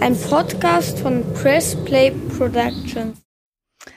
[0.00, 3.22] Ein Podcast von Press Play Productions.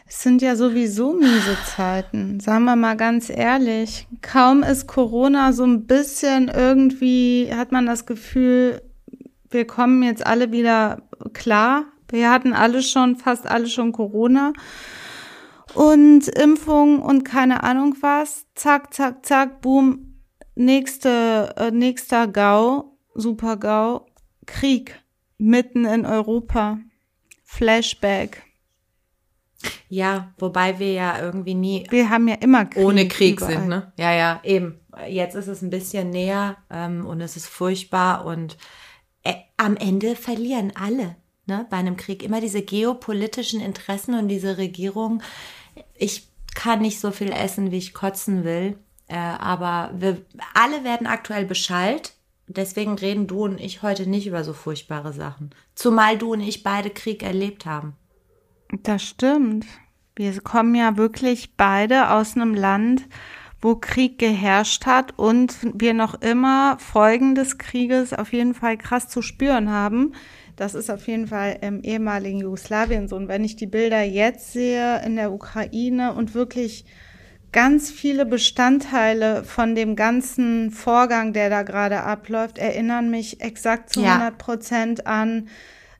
[0.05, 4.07] Es sind ja sowieso miese Zeiten, sagen wir mal ganz ehrlich.
[4.21, 8.81] Kaum ist Corona so ein bisschen irgendwie, hat man das Gefühl,
[9.49, 11.01] wir kommen jetzt alle wieder
[11.33, 11.85] klar.
[12.09, 14.53] Wir hatten alle schon, fast alle schon Corona.
[15.73, 18.45] Und Impfung und keine Ahnung was.
[18.55, 20.06] Zack, zack, zack, boom.
[20.59, 24.07] Nächste, äh, nächster Gau, super Gau.
[24.47, 24.99] Krieg
[25.37, 26.79] mitten in Europa.
[27.43, 28.41] Flashback.
[29.87, 31.85] Ja, wobei wir ja irgendwie nie.
[31.91, 33.53] Wir haben ja immer Krieg ohne Krieg überall.
[33.53, 33.93] sind, ne?
[33.99, 34.79] Ja, ja, eben.
[35.07, 38.57] Jetzt ist es ein bisschen näher ähm, und es ist furchtbar und
[39.23, 41.17] äh, am Ende verlieren alle.
[41.45, 45.21] Ne, bei einem Krieg immer diese geopolitischen Interessen und diese Regierung.
[45.95, 51.07] Ich kann nicht so viel essen, wie ich kotzen will, äh, aber wir alle werden
[51.07, 52.13] aktuell beschallt
[52.47, 55.49] Deswegen reden du und ich heute nicht über so furchtbare Sachen.
[55.75, 57.93] Zumal du und ich beide Krieg erlebt haben.
[58.83, 59.65] Das stimmt.
[60.15, 63.05] Wir kommen ja wirklich beide aus einem Land,
[63.61, 69.09] wo Krieg geherrscht hat und wir noch immer Folgen des Krieges auf jeden Fall krass
[69.09, 70.13] zu spüren haben.
[70.55, 73.17] Das ist auf jeden Fall im ehemaligen Jugoslawien so.
[73.17, 76.85] Und wenn ich die Bilder jetzt sehe in der Ukraine und wirklich
[77.51, 84.01] ganz viele Bestandteile von dem ganzen Vorgang, der da gerade abläuft, erinnern mich exakt zu
[84.01, 84.15] ja.
[84.15, 85.47] 100 Prozent an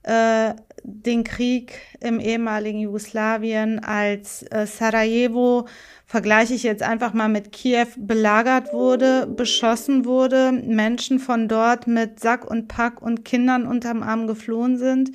[0.04, 5.68] äh, den Krieg im ehemaligen Jugoslawien, als äh, Sarajevo,
[6.06, 12.22] vergleiche ich jetzt einfach mal mit Kiew, belagert wurde, beschossen wurde, Menschen von dort mit
[12.22, 15.12] Sack und Pack und Kindern unterm Arm geflohen sind.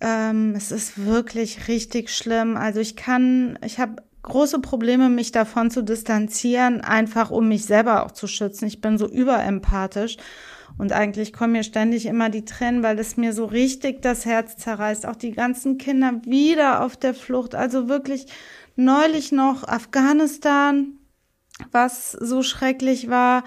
[0.00, 2.56] Ähm, es ist wirklich richtig schlimm.
[2.56, 8.04] Also ich kann, ich habe große Probleme, mich davon zu distanzieren, einfach um mich selber
[8.04, 8.66] auch zu schützen.
[8.66, 10.16] Ich bin so überempathisch
[10.76, 14.56] und eigentlich kommen mir ständig immer die Tränen, weil es mir so richtig das Herz
[14.56, 15.06] zerreißt.
[15.06, 17.54] Auch die ganzen Kinder wieder auf der Flucht.
[17.54, 18.26] Also wirklich
[18.74, 20.98] neulich noch Afghanistan,
[21.70, 23.44] was so schrecklich war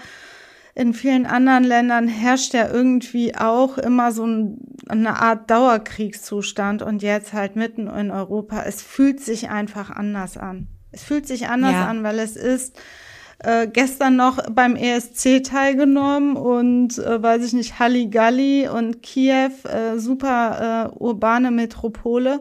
[0.78, 4.58] in vielen anderen Ländern herrscht ja irgendwie auch immer so ein,
[4.88, 8.62] eine Art Dauerkriegszustand und jetzt halt mitten in Europa.
[8.62, 10.68] Es fühlt sich einfach anders an.
[10.92, 11.88] Es fühlt sich anders ja.
[11.88, 12.80] an, weil es ist
[13.40, 19.98] äh, gestern noch beim ESC teilgenommen und äh, weiß ich nicht, Halligalli und Kiew, äh,
[19.98, 22.40] super äh, urbane Metropole.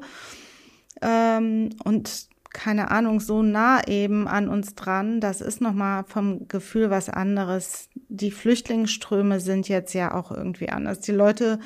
[1.01, 2.26] Ähm, und
[2.57, 5.21] keine Ahnung, so nah eben an uns dran.
[5.21, 7.87] Das ist nochmal vom Gefühl was anderes.
[8.09, 10.99] Die Flüchtlingsströme sind jetzt ja auch irgendwie anders.
[10.99, 11.59] Die Leute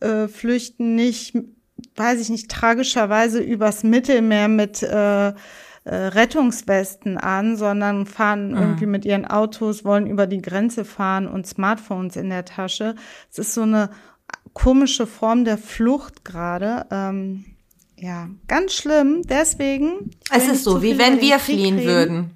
[0.00, 1.38] äh, flüchten nicht,
[1.94, 5.34] weiß ich nicht, tragischerweise übers Mittelmeer mit äh, äh,
[5.84, 8.56] Rettungswesten an, sondern fahren mhm.
[8.56, 12.96] irgendwie mit ihren Autos, wollen über die Grenze fahren und Smartphones in der Tasche.
[13.30, 13.90] Es ist so eine
[14.52, 16.86] komische Form der Flucht gerade.
[16.90, 17.44] Ähm,
[17.96, 19.22] ja, ganz schlimm.
[19.22, 20.10] Deswegen.
[20.30, 21.86] Es ist so, wie wenn wir fliehen reden.
[21.86, 22.30] würden.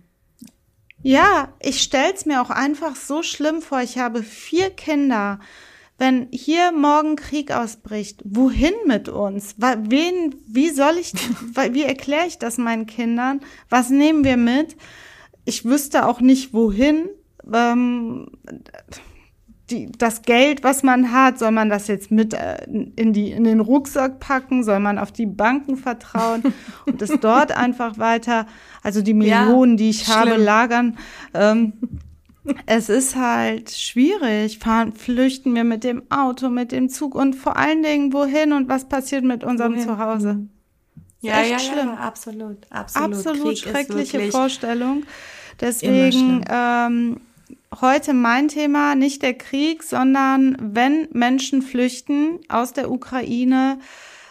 [1.02, 3.80] Ja, ich stell's mir auch einfach so schlimm vor.
[3.80, 5.38] Ich habe vier Kinder.
[5.96, 9.56] Wenn hier morgen Krieg ausbricht, wohin mit uns?
[9.58, 11.12] Wen, wie soll ich,
[11.72, 13.40] wie erkläre ich das meinen Kindern?
[13.68, 14.76] Was nehmen wir mit?
[15.44, 17.08] Ich wüsste auch nicht, wohin.
[17.52, 18.30] Ähm,
[19.70, 23.44] die, das Geld, was man hat, soll man das jetzt mit äh, in, die, in
[23.44, 24.64] den Rucksack packen?
[24.64, 26.42] Soll man auf die Banken vertrauen
[26.86, 28.46] und es dort einfach weiter,
[28.82, 30.16] also die Millionen, ja, die ich schlimm.
[30.16, 30.98] habe, lagern?
[31.34, 31.74] Ähm,
[32.66, 34.58] es ist halt schwierig.
[34.58, 38.68] Fahren, flüchten wir mit dem Auto, mit dem Zug und vor allen Dingen wohin und
[38.68, 39.86] was passiert mit unserem wohin?
[39.86, 40.38] Zuhause?
[41.20, 41.88] Ja, ja, schlimm.
[41.88, 43.16] ja, absolut, absolut.
[43.16, 45.02] Absolut Krieg schreckliche Vorstellung.
[45.60, 47.20] Deswegen, ähm,
[47.80, 53.78] heute mein Thema nicht der Krieg, sondern wenn Menschen flüchten aus der Ukraine,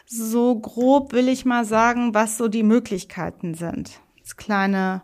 [0.05, 3.99] so grob will ich mal sagen, was so die Möglichkeiten sind.
[4.21, 5.01] Das kleine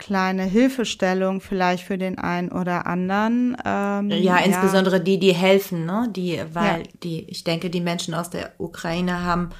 [0.00, 3.56] kleine Hilfestellung vielleicht für den einen oder anderen.
[3.64, 5.02] Ähm, ja, insbesondere ja.
[5.02, 6.08] die, die helfen, ne?
[6.10, 6.88] Die, weil ja.
[7.02, 9.50] die, ich denke, die Menschen aus der Ukraine haben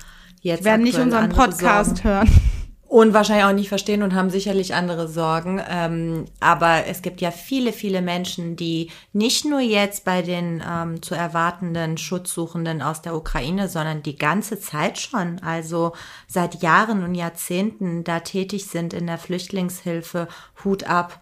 [0.41, 2.09] jetzt werden nicht unseren Podcast Sorgen.
[2.09, 2.50] hören
[2.91, 5.63] und wahrscheinlich auch nicht verstehen und haben sicherlich andere Sorgen.
[5.71, 11.01] Ähm, aber es gibt ja viele, viele Menschen, die nicht nur jetzt bei den ähm,
[11.01, 15.93] zu erwartenden Schutzsuchenden aus der Ukraine, sondern die ganze Zeit schon, also
[16.27, 20.27] seit Jahren und Jahrzehnten da tätig sind in der Flüchtlingshilfe.
[20.65, 21.21] Hut ab.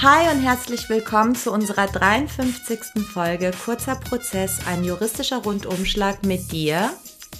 [0.00, 3.04] Hi und herzlich willkommen zu unserer 53.
[3.12, 6.90] Folge Kurzer Prozess, ein juristischer Rundumschlag mit dir,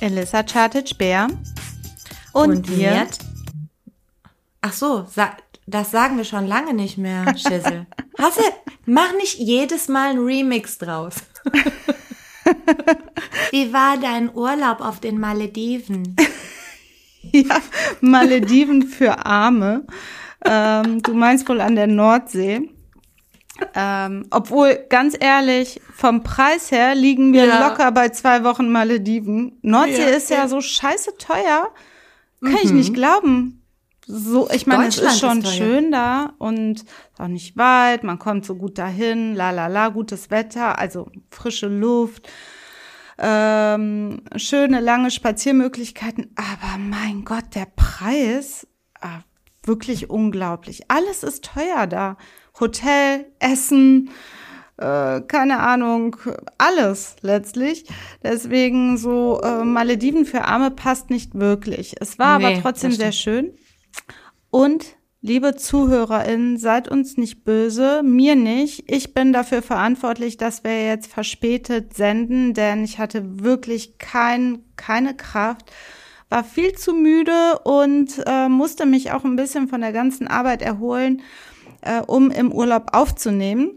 [0.02, 1.28] Elissa Chartic-Bär.
[2.32, 3.06] Und, und wir.
[4.60, 7.86] Ach so, sa das sagen wir schon lange nicht mehr, Schissel.
[8.18, 8.42] Hast du,
[8.84, 11.14] mach nicht jedes Mal ein Remix draus.
[13.52, 16.16] Wie war dein Urlaub auf den Malediven?
[17.34, 17.58] Ja,
[18.00, 19.86] Malediven für Arme.
[20.44, 22.68] Ähm, du meinst wohl an der Nordsee.
[23.74, 27.68] Ähm, obwohl, ganz ehrlich, vom Preis her liegen wir Ja.
[27.68, 29.58] locker bei zwei Wochen Malediven.
[29.62, 30.16] Nordsee Ja.
[30.16, 31.70] ist ja so scheiße teuer.
[32.40, 33.58] Kann ich nicht glauben.
[34.06, 36.84] So, ich meine, es ist schon ist schön da und
[37.18, 41.68] auch nicht weit, man kommt so gut dahin, la la la, gutes Wetter, also frische
[41.68, 42.28] Luft,
[43.18, 48.66] ähm, schöne lange Spaziermöglichkeiten, aber mein Gott, der Preis,
[49.00, 49.20] ah,
[49.64, 50.82] wirklich unglaublich.
[50.88, 52.16] Alles ist teuer da.
[52.58, 54.10] Hotel, Essen,
[54.76, 56.16] äh, keine Ahnung,
[56.58, 57.86] alles letztlich.
[58.22, 61.94] Deswegen so äh, Malediven für Arme passt nicht wirklich.
[62.00, 63.52] Es war Nee, aber trotzdem sehr schön.
[64.50, 68.90] Und liebe ZuhörerInnen, seid uns nicht böse, mir nicht.
[68.90, 75.14] Ich bin dafür verantwortlich, dass wir jetzt verspätet senden, denn ich hatte wirklich kein, keine
[75.16, 75.70] Kraft,
[76.32, 80.62] war viel zu müde und äh, musste mich auch ein bisschen von der ganzen Arbeit
[80.62, 81.20] erholen,
[81.82, 83.72] äh, um im Urlaub aufzunehmen.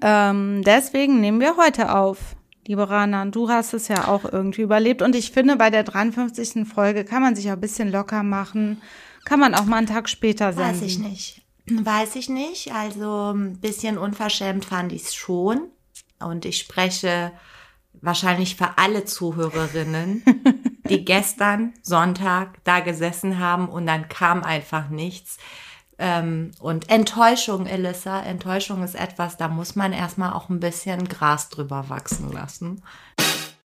[0.00, 2.36] Ähm, deswegen nehmen wir heute auf.
[2.68, 5.02] Liebe Rana, du hast es ja auch irgendwie überlebt.
[5.02, 6.68] Und ich finde, bei der 53.
[6.72, 8.80] Folge kann man sich auch ein bisschen locker machen.
[9.24, 10.80] Kann man auch mal einen Tag später senden.
[10.80, 11.42] Weiß ich nicht.
[11.68, 12.72] Weiß ich nicht.
[12.72, 15.62] Also ein bisschen unverschämt fand ich es schon.
[16.20, 17.32] Und ich spreche
[18.02, 20.22] wahrscheinlich für alle Zuhörerinnen,
[20.90, 25.38] die gestern Sonntag da gesessen haben und dann kam einfach nichts.
[25.98, 31.48] Ähm, und Enttäuschung, Elissa, Enttäuschung ist etwas, da muss man erstmal auch ein bisschen Gras
[31.48, 32.82] drüber wachsen lassen.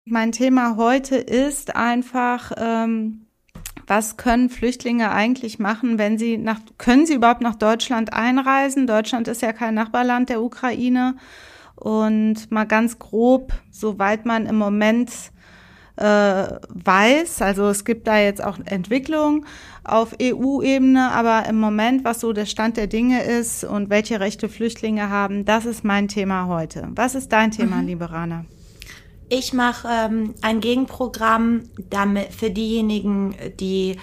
[0.05, 3.27] Mein Thema heute ist einfach, ähm,
[3.87, 8.87] was können Flüchtlinge eigentlich machen, wenn sie nach, können sie überhaupt nach Deutschland einreisen?
[8.87, 11.17] Deutschland ist ja kein Nachbarland der Ukraine.
[11.75, 15.11] Und mal ganz grob, soweit man im Moment
[15.97, 19.44] äh, weiß, also es gibt da jetzt auch Entwicklungen
[19.85, 24.49] auf EU-Ebene, aber im Moment, was so der Stand der Dinge ist und welche Rechte
[24.49, 26.89] Flüchtlinge haben, das ist mein Thema heute.
[26.94, 28.44] Was ist dein Thema, liebe Rana?
[29.29, 33.97] Ich mache ähm, ein Gegenprogramm damit für diejenigen, die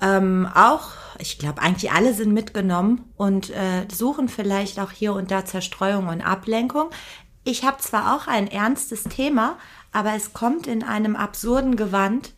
[0.00, 5.30] ähm, auch, ich glaube, eigentlich alle sind mitgenommen und äh, suchen vielleicht auch hier und
[5.30, 6.90] da Zerstreuung und Ablenkung.
[7.44, 9.58] Ich habe zwar auch ein ernstes Thema,
[9.92, 12.32] aber es kommt in einem absurden Gewand.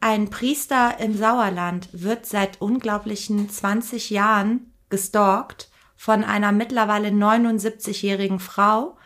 [0.00, 8.96] Ein Priester im Sauerland wird seit unglaublichen 20 Jahren gestalkt von einer mittlerweile 79-jährigen Frau.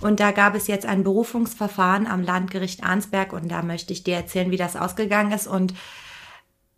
[0.00, 4.16] Und da gab es jetzt ein Berufungsverfahren am Landgericht Arnsberg und da möchte ich dir
[4.16, 5.72] erzählen, wie das ausgegangen ist und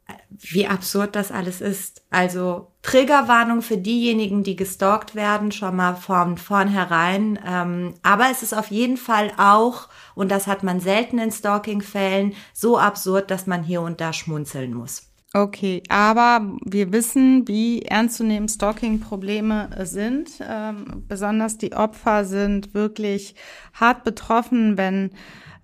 [0.08, 2.02] äh, wie absurd das alles ist.
[2.10, 7.38] Also Triggerwarnung für diejenigen, die gestalkt werden, schon mal von vornherein.
[7.46, 12.34] Ähm, aber es ist auf jeden Fall auch, und das hat man selten in Stalking-Fällen,
[12.52, 15.11] so absurd, dass man hier und da schmunzeln muss.
[15.34, 20.28] Okay, aber wir wissen, wie ernstzunehmend Stalking-Probleme sind.
[20.46, 23.34] Ähm, besonders die Opfer sind wirklich
[23.72, 25.10] hart betroffen, wenn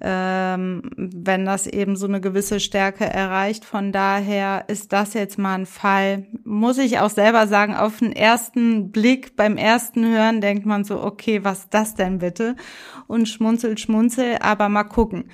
[0.00, 3.65] ähm, wenn das eben so eine gewisse Stärke erreicht.
[3.65, 8.12] Von daher ist das jetzt mal ein Fall, muss ich auch selber sagen, auf den
[8.12, 12.54] ersten Blick, beim ersten Hören denkt man so, okay, was ist das denn bitte?
[13.07, 15.25] Und schmunzel, schmunzel, aber mal gucken.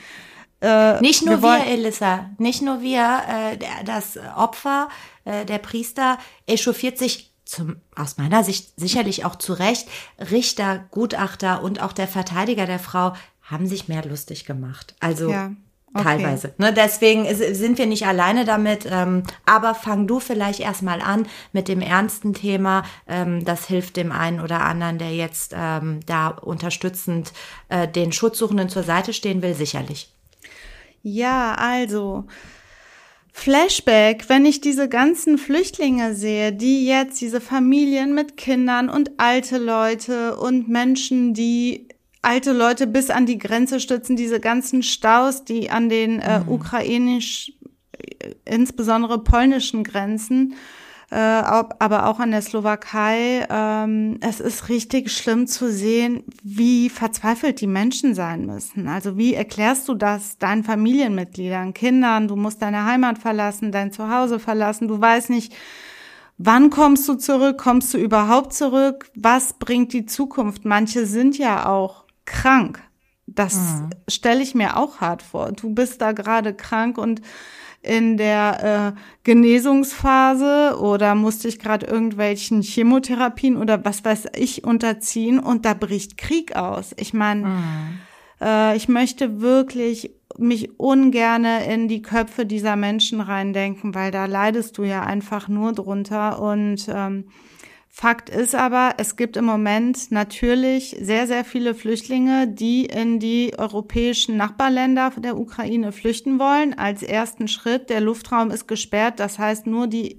[0.65, 4.89] Äh, Nicht nur wir, wollen- Elissa, nicht nur wir, äh, das Opfer,
[5.25, 9.87] äh, der Priester echauffiert sich zum, aus meiner Sicht sicherlich auch zu Recht.
[10.31, 14.95] Richter, Gutachter und auch der Verteidiger der Frau haben sich mehr lustig gemacht.
[15.01, 15.51] Also Ja,
[15.93, 16.03] okay.
[16.05, 16.55] teilweise.
[16.57, 18.87] Ne, deswegen sind wir nicht alleine damit.
[18.91, 22.85] Ähm, aber fang du vielleicht erstmal an mit dem ernsten Thema.
[23.07, 27.35] Ähm, das hilft dem einen oder anderen, der jetzt ähm, da unterstützend
[27.69, 30.14] äh, den Schutzsuchenden zur Seite stehen will, sicherlich.
[31.07, 32.25] Ja, also
[33.31, 39.59] Flashback, wenn ich diese ganzen Flüchtlinge sehe, die jetzt diese Familien mit Kindern und alte
[39.59, 41.89] Leute und Menschen, die
[42.23, 47.53] alte Leute bis an die Grenze stützen, diese ganzen Staus, die an den äh, ukrainisch,
[47.93, 50.55] äh, insbesondere polnischen Grenzen,
[51.19, 53.47] aber auch an der Slowakei.
[53.49, 58.89] Ähm, es ist richtig schlimm zu sehen, wie verzweifelt die Menschen sein müssen.
[58.89, 62.29] Also wie erklärst du das deinen Familienmitgliedern, Kindern?
[62.29, 64.89] Du musst deine Heimat verlassen, dein Zuhause verlassen.
[64.89, 65.55] Du weißt nicht,
[66.39, 67.59] wann kommst du zurück?
[67.59, 69.11] Kommst du überhaupt zurück?
[69.15, 70.65] Was bringt die Zukunft?
[70.65, 72.83] Manche sind ja auch krank.
[73.27, 75.53] Das stelle ich mir auch hart vor.
[75.53, 77.23] Du bist da gerade krank und
[77.85, 85.39] in der äh, Genesungsphase oder musste ich gerade irgendwelchen Chemotherapien oder was weiß ich unterziehen
[85.39, 86.95] und da bricht Krieg aus.
[86.97, 87.99] Ich meine, mhm.
[88.41, 94.79] äh, ich möchte wirklich mich ungerne in die Köpfe dieser Menschen reindenken, weil da leidest
[94.79, 97.25] du ja einfach nur drunter und ähm,
[97.97, 103.55] Fakt ist aber, es gibt im Moment natürlich sehr, sehr viele Flüchtlinge, die in die
[103.57, 106.77] europäischen Nachbarländer der Ukraine flüchten wollen.
[106.77, 110.19] Als ersten Schritt, der Luftraum ist gesperrt, das heißt nur die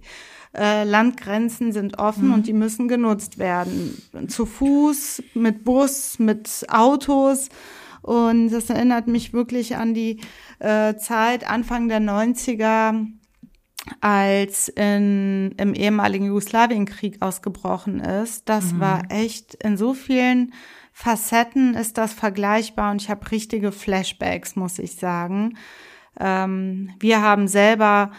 [0.56, 2.34] äh, Landgrenzen sind offen mhm.
[2.36, 4.02] und die müssen genutzt werden.
[4.30, 7.50] Zu Fuß, mit Bus, mit Autos.
[8.02, 10.22] Und das erinnert mich wirklich an die
[10.60, 13.06] äh, Zeit Anfang der 90er,
[14.02, 18.50] als in, im ehemaligen Jugoslawienkrieg ausgebrochen ist.
[18.50, 18.80] Das mhm.
[18.80, 20.54] war echt in so vielen
[20.98, 25.58] Facetten ist das vergleichbar und ich habe richtige Flashbacks, muss ich sagen.
[26.18, 28.12] Ähm, wir haben selber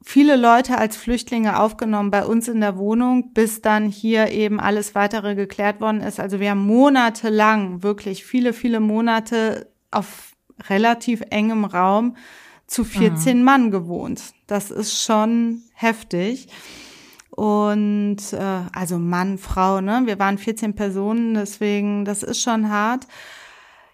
[0.00, 4.94] viele Leute als Flüchtlinge aufgenommen bei uns in der Wohnung, bis dann hier eben alles
[4.94, 6.20] weitere geklärt worden ist.
[6.20, 10.30] Also wir haben monatelang, wirklich viele, viele Monate auf
[10.68, 12.16] relativ engem Raum
[12.70, 13.44] zu 14 mhm.
[13.44, 14.22] Mann gewohnt.
[14.46, 16.48] Das ist schon heftig.
[17.30, 20.02] Und äh, also Mann, Frau, ne?
[20.04, 23.06] Wir waren 14 Personen, deswegen, das ist schon hart.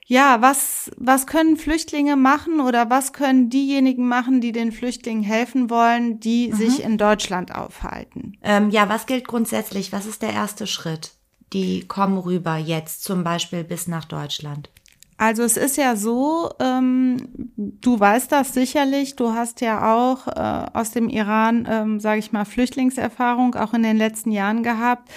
[0.07, 5.69] Ja, was, was können Flüchtlinge machen oder was können diejenigen machen, die den Flüchtlingen helfen
[5.71, 6.57] wollen, die mhm.
[6.57, 8.37] sich in Deutschland aufhalten?
[8.43, 9.91] Ähm, ja, was gilt grundsätzlich?
[9.91, 11.13] Was ist der erste Schritt?
[11.53, 14.71] Die kommen rüber jetzt zum Beispiel bis nach Deutschland.
[15.19, 17.17] Also es ist ja so, ähm,
[17.57, 22.33] du weißt das sicherlich, du hast ja auch äh, aus dem Iran, ähm, sage ich
[22.33, 25.11] mal, Flüchtlingserfahrung auch in den letzten Jahren gehabt.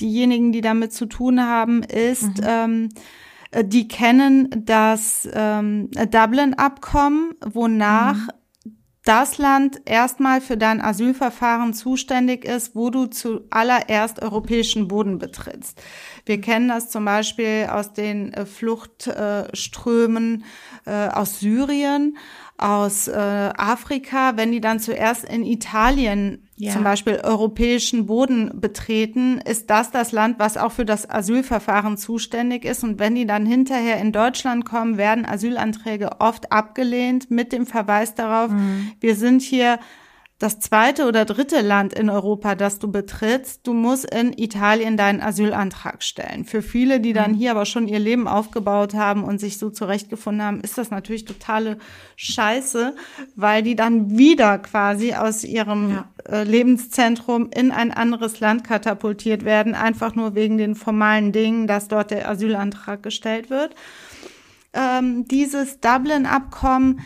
[0.00, 2.44] Diejenigen, die damit zu tun haben, ist, mhm.
[2.44, 2.88] ähm,
[3.52, 8.45] äh, die kennen das ähm, Dublin-Abkommen, wonach mhm
[9.06, 15.80] das Land erstmal für dein Asylverfahren zuständig ist, wo du zuallererst europäischen Boden betrittst.
[16.24, 20.44] Wir kennen das zum Beispiel aus den äh, Fluchtströmen
[20.86, 22.18] äh, aus Syrien,
[22.58, 26.72] aus äh, Afrika, wenn die dann zuerst in Italien ja.
[26.72, 32.64] zum Beispiel europäischen Boden betreten, ist das das Land, was auch für das Asylverfahren zuständig
[32.64, 32.82] ist.
[32.82, 38.14] Und wenn die dann hinterher in Deutschland kommen, werden Asylanträge oft abgelehnt mit dem Verweis
[38.14, 38.92] darauf, mhm.
[39.00, 39.78] wir sind hier
[40.38, 45.22] das zweite oder dritte Land in Europa, das du betrittst, du musst in Italien deinen
[45.22, 46.44] Asylantrag stellen.
[46.44, 47.36] Für viele, die dann mhm.
[47.36, 51.24] hier aber schon ihr Leben aufgebaut haben und sich so zurechtgefunden haben, ist das natürlich
[51.24, 51.78] totale
[52.16, 52.94] Scheiße,
[53.34, 56.08] weil die dann wieder quasi aus ihrem ja.
[56.28, 61.88] Äh, Lebenszentrum in ein anderes Land katapultiert werden, einfach nur wegen den formalen Dingen, dass
[61.88, 63.74] dort der Asylantrag gestellt wird.
[64.74, 67.00] Ähm, dieses Dublin-Abkommen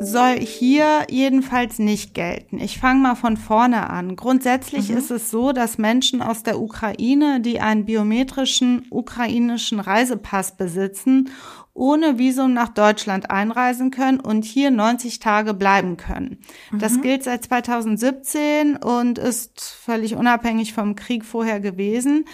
[0.00, 2.58] soll hier jedenfalls nicht gelten.
[2.58, 4.14] Ich fange mal von vorne an.
[4.16, 4.96] Grundsätzlich mhm.
[4.96, 11.30] ist es so, dass Menschen aus der Ukraine, die einen biometrischen ukrainischen Reisepass besitzen
[11.78, 16.38] ohne Visum nach Deutschland einreisen können und hier 90 Tage bleiben können.
[16.70, 16.78] Mhm.
[16.80, 22.24] Das gilt seit 2017 und ist völlig unabhängig vom Krieg vorher gewesen.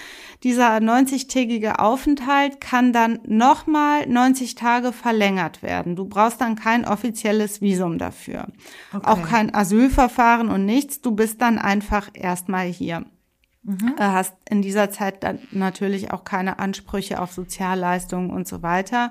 [0.42, 5.96] Dieser 90-tägige Aufenthalt kann dann nochmal 90 Tage verlängert werden.
[5.96, 8.48] Du brauchst dann kein offizielles Visum dafür.
[8.92, 9.06] Okay.
[9.06, 11.00] Auch kein Asylverfahren und nichts.
[11.00, 13.04] Du bist dann einfach erstmal hier.
[13.64, 13.94] Mhm.
[13.98, 19.10] Hast in dieser Zeit dann natürlich auch keine Ansprüche auf Sozialleistungen und so weiter.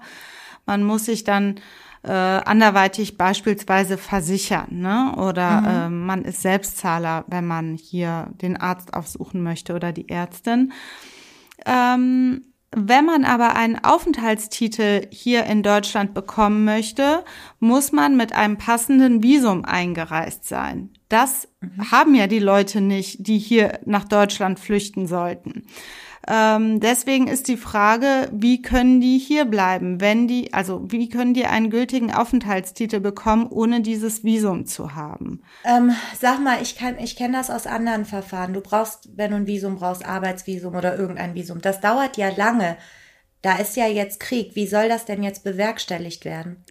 [0.65, 1.60] Man muss sich dann
[2.03, 5.15] äh, anderweitig beispielsweise versichern, ne?
[5.17, 5.67] Oder mhm.
[5.67, 10.74] äh, man ist Selbstzahler, wenn man hier den Arzt aufsuchen möchte oder die Ärztin.
[11.65, 17.24] Ähm, wenn man aber einen Aufenthaltstitel hier in Deutschland bekommen möchte,
[17.60, 20.89] muss man mit einem passenden Visum eingereist sein.
[21.10, 21.92] Das mhm.
[21.92, 25.65] haben ja die Leute nicht, die hier nach Deutschland flüchten sollten.
[26.27, 31.34] Ähm, deswegen ist die Frage, wie können die hier bleiben, wenn die, also wie können
[31.34, 35.42] die einen gültigen Aufenthaltstitel bekommen, ohne dieses Visum zu haben?
[35.65, 38.53] Ähm, sag mal, ich kann, ich kenne das aus anderen Verfahren.
[38.53, 41.62] Du brauchst, wenn du ein Visum brauchst, Arbeitsvisum oder irgendein Visum.
[41.62, 42.77] Das dauert ja lange.
[43.42, 44.56] Da ist ja jetzt Krieg.
[44.56, 46.63] Wie soll das denn jetzt bewerkstelligt werden?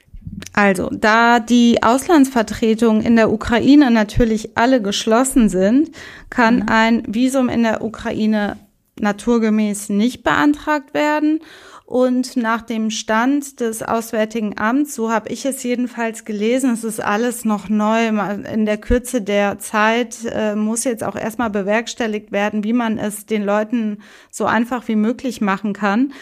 [0.54, 5.90] Also, da die Auslandsvertretungen in der Ukraine natürlich alle geschlossen sind,
[6.30, 6.68] kann mhm.
[6.68, 8.56] ein Visum in der Ukraine
[9.02, 11.40] naturgemäß nicht beantragt werden.
[11.84, 17.00] Und nach dem Stand des Auswärtigen Amts, so habe ich es jedenfalls gelesen, es ist
[17.04, 18.08] alles noch neu.
[18.08, 23.26] In der Kürze der Zeit äh, muss jetzt auch erstmal bewerkstelligt werden, wie man es
[23.26, 23.98] den Leuten
[24.30, 26.14] so einfach wie möglich machen kann.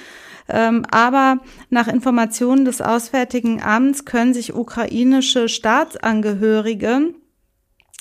[0.49, 7.15] Ähm, aber nach Informationen des Auswärtigen Amts können sich ukrainische Staatsangehörige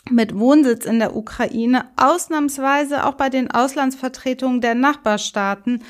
[0.10, 5.84] mit Wohnsitz in der Ukraine ausnahmsweise auch bei den Auslandsvertretungen der Nachbarstaaten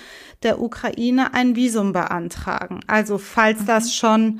[0.44, 2.80] der Ukraine ein Visum beantragen.
[2.88, 3.90] Also falls das mhm.
[3.90, 4.40] schon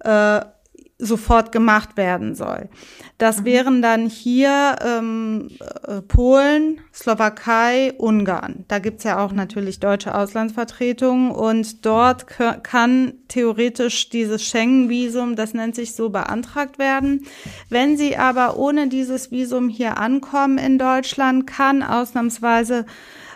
[0.00, 0.40] äh,
[0.98, 2.68] sofort gemacht werden soll.
[3.18, 3.44] Das mhm.
[3.44, 5.48] wären dann hier ähm,
[5.86, 8.64] äh, Polen, Slowakei, Ungarn.
[8.68, 15.74] Da gibt's ja auch natürlich deutsche Auslandsvertretungen und dort kann theoretisch dieses Schengen-Visum, das nennt
[15.74, 17.26] sich so, beantragt werden.
[17.70, 22.86] Wenn Sie aber ohne dieses Visum hier ankommen in Deutschland, kann ausnahmsweise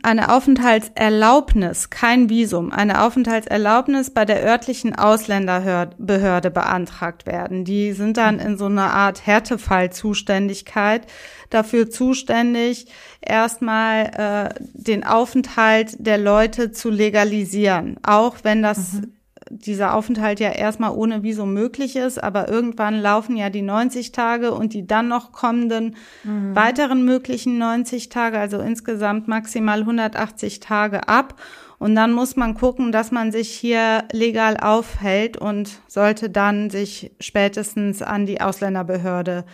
[0.02, 7.64] eine Aufenthaltserlaubnis, kein Visum, eine Aufenthaltserlaubnis bei der örtlichen Ausländerbehörde beantragt werden.
[7.64, 9.26] Die sind dann in so einer Art
[9.70, 11.06] Härtefallzuständigkeit
[11.48, 12.86] dafür zuständig,
[13.20, 19.12] erstmal äh, den Aufenthalt der Leute zu legalisieren, auch wenn das mhm
[19.52, 24.52] dieser Aufenthalt ja erstmal ohne Visum möglich ist, aber irgendwann laufen ja die 90 Tage
[24.52, 26.54] und die dann noch kommenden mhm.
[26.54, 31.34] weiteren möglichen 90 Tage, also insgesamt maximal 180 Tage ab.
[31.80, 37.10] Und dann muss man gucken, dass man sich hier legal aufhält und sollte dann sich
[37.20, 39.46] spätestens an die Ausländerbehörde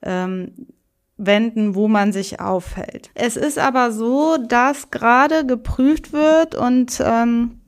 [0.00, 0.68] ähm,
[1.16, 3.10] wenden, wo man sich aufhält.
[3.14, 7.60] Es ist aber so, dass gerade geprüft wird und ähm,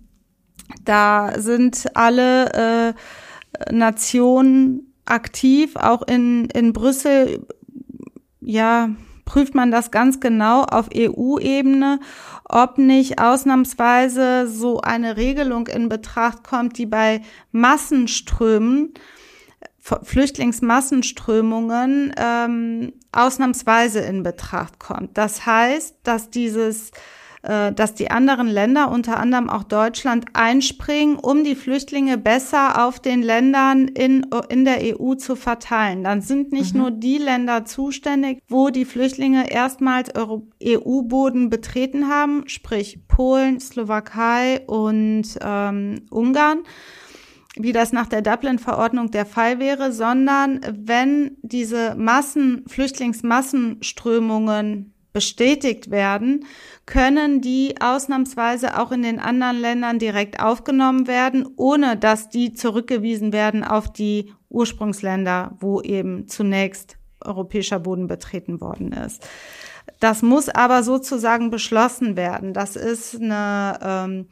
[0.84, 2.94] da sind alle
[3.68, 7.44] äh, Nationen aktiv, auch in, in Brüssel,
[8.40, 8.90] ja,
[9.24, 11.98] prüft man das ganz genau auf EU-Ebene,
[12.48, 17.22] ob nicht ausnahmsweise so eine Regelung in Betracht kommt, die bei
[17.52, 18.94] Massenströmen,
[19.80, 25.18] Flüchtlingsmassenströmungen ähm, ausnahmsweise in Betracht kommt.
[25.18, 26.90] Das heißt, dass dieses
[27.44, 33.20] dass die anderen Länder, unter anderem auch Deutschland, einspringen, um die Flüchtlinge besser auf den
[33.22, 36.02] Ländern in, in der EU zu verteilen.
[36.04, 36.80] Dann sind nicht mhm.
[36.80, 45.24] nur die Länder zuständig, wo die Flüchtlinge erstmals EU-Boden betreten haben, sprich Polen, Slowakei und
[45.42, 46.60] ähm, Ungarn
[47.56, 56.44] wie das nach der Dublin-Verordnung der Fall wäre, sondern wenn diese Massen, Flüchtlingsmassenströmungen bestätigt werden,
[56.86, 63.32] können die ausnahmsweise auch in den anderen Ländern direkt aufgenommen werden, ohne dass die zurückgewiesen
[63.32, 69.26] werden auf die Ursprungsländer, wo eben zunächst europäischer Boden betreten worden ist.
[70.00, 72.52] Das muss aber sozusagen beschlossen werden.
[72.52, 74.28] Das ist eine ähm,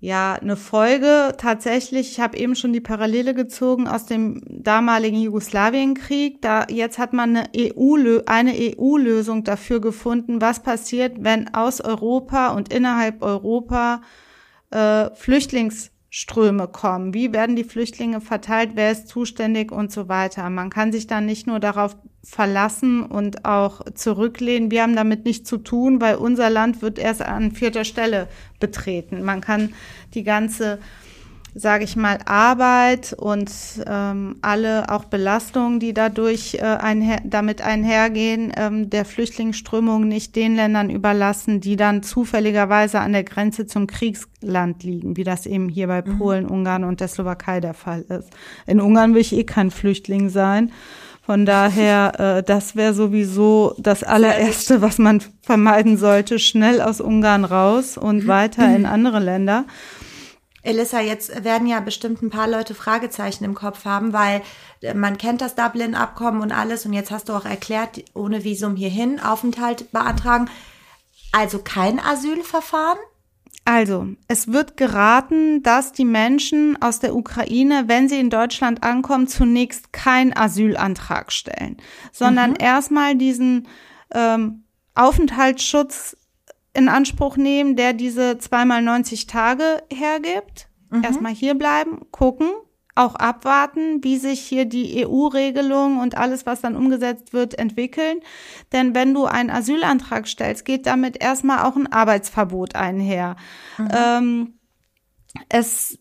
[0.00, 6.40] ja eine Folge tatsächlich, ich habe eben schon die Parallele gezogen aus dem damaligen Jugoslawienkrieg.
[6.40, 12.48] Da jetzt hat man eine EU eine EU-Lösung dafür gefunden, was passiert, wenn aus Europa
[12.48, 14.00] und innerhalb Europa
[14.70, 17.12] äh, Flüchtlingsströme kommen.
[17.12, 18.70] Wie werden die Flüchtlinge verteilt?
[18.74, 20.48] Wer ist zuständig und so weiter?
[20.48, 24.70] Man kann sich dann nicht nur darauf verlassen und auch zurücklehnen.
[24.70, 28.28] Wir haben damit nichts zu tun, weil unser Land wird erst an vierter Stelle
[28.58, 29.22] betreten.
[29.22, 29.72] Man kann
[30.12, 30.78] die ganze,
[31.54, 33.50] sage ich mal, Arbeit und
[33.86, 40.56] ähm, alle auch Belastungen, die dadurch äh, einher, damit einhergehen, ähm, der Flüchtlingsströmung nicht den
[40.56, 45.86] Ländern überlassen, die dann zufälligerweise an der Grenze zum Kriegsland liegen, wie das eben hier
[45.86, 46.18] bei mhm.
[46.18, 48.28] Polen, Ungarn und der Slowakei der Fall ist.
[48.66, 50.70] In Ungarn will ich eh kein Flüchtling sein.
[51.30, 56.40] Von daher, äh, das wäre sowieso das allererste, was man vermeiden sollte.
[56.40, 59.64] Schnell aus Ungarn raus und weiter in andere Länder.
[60.64, 64.42] Elissa, jetzt werden ja bestimmt ein paar Leute Fragezeichen im Kopf haben, weil
[64.82, 68.74] äh, man kennt das Dublin-Abkommen und alles und jetzt hast du auch erklärt, ohne Visum
[68.74, 70.50] hierhin Aufenthalt beantragen.
[71.30, 72.98] Also kein Asylverfahren?
[73.70, 79.28] Also, es wird geraten, dass die Menschen aus der Ukraine, wenn sie in Deutschland ankommen,
[79.28, 81.76] zunächst keinen Asylantrag stellen,
[82.10, 82.56] sondern mhm.
[82.58, 83.68] erstmal diesen
[84.12, 84.64] ähm,
[84.96, 86.16] Aufenthaltsschutz
[86.74, 90.68] in Anspruch nehmen, der diese zweimal 90 Tage hergibt.
[90.90, 91.04] Mhm.
[91.04, 92.48] Erstmal hier bleiben, gucken,
[92.94, 98.20] auch abwarten, wie sich hier die EU-Regelung und alles, was dann umgesetzt wird, entwickeln.
[98.72, 103.36] Denn wenn du einen Asylantrag stellst, geht damit erstmal auch ein Arbeitsverbot einher.
[103.78, 103.88] Mhm.
[103.92, 104.54] Ähm,
[105.48, 105.98] es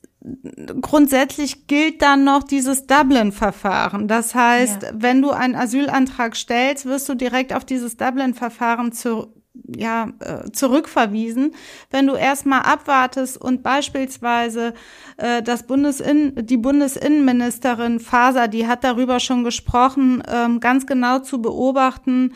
[0.82, 4.08] grundsätzlich gilt dann noch dieses Dublin-Verfahren.
[4.08, 4.89] Das heißt, ja.
[4.93, 11.54] wenn du einen Asylantrag stellst, wirst du direkt auf dieses Dublin-Verfahren zu, ja, äh, zurückverwiesen.
[11.90, 14.74] Wenn du erstmal abwartest und beispielsweise
[15.18, 21.42] äh, das Bundesin die Bundesinnenministerin Faser, die hat darüber schon gesprochen, ähm, ganz genau zu
[21.42, 22.34] beobachten,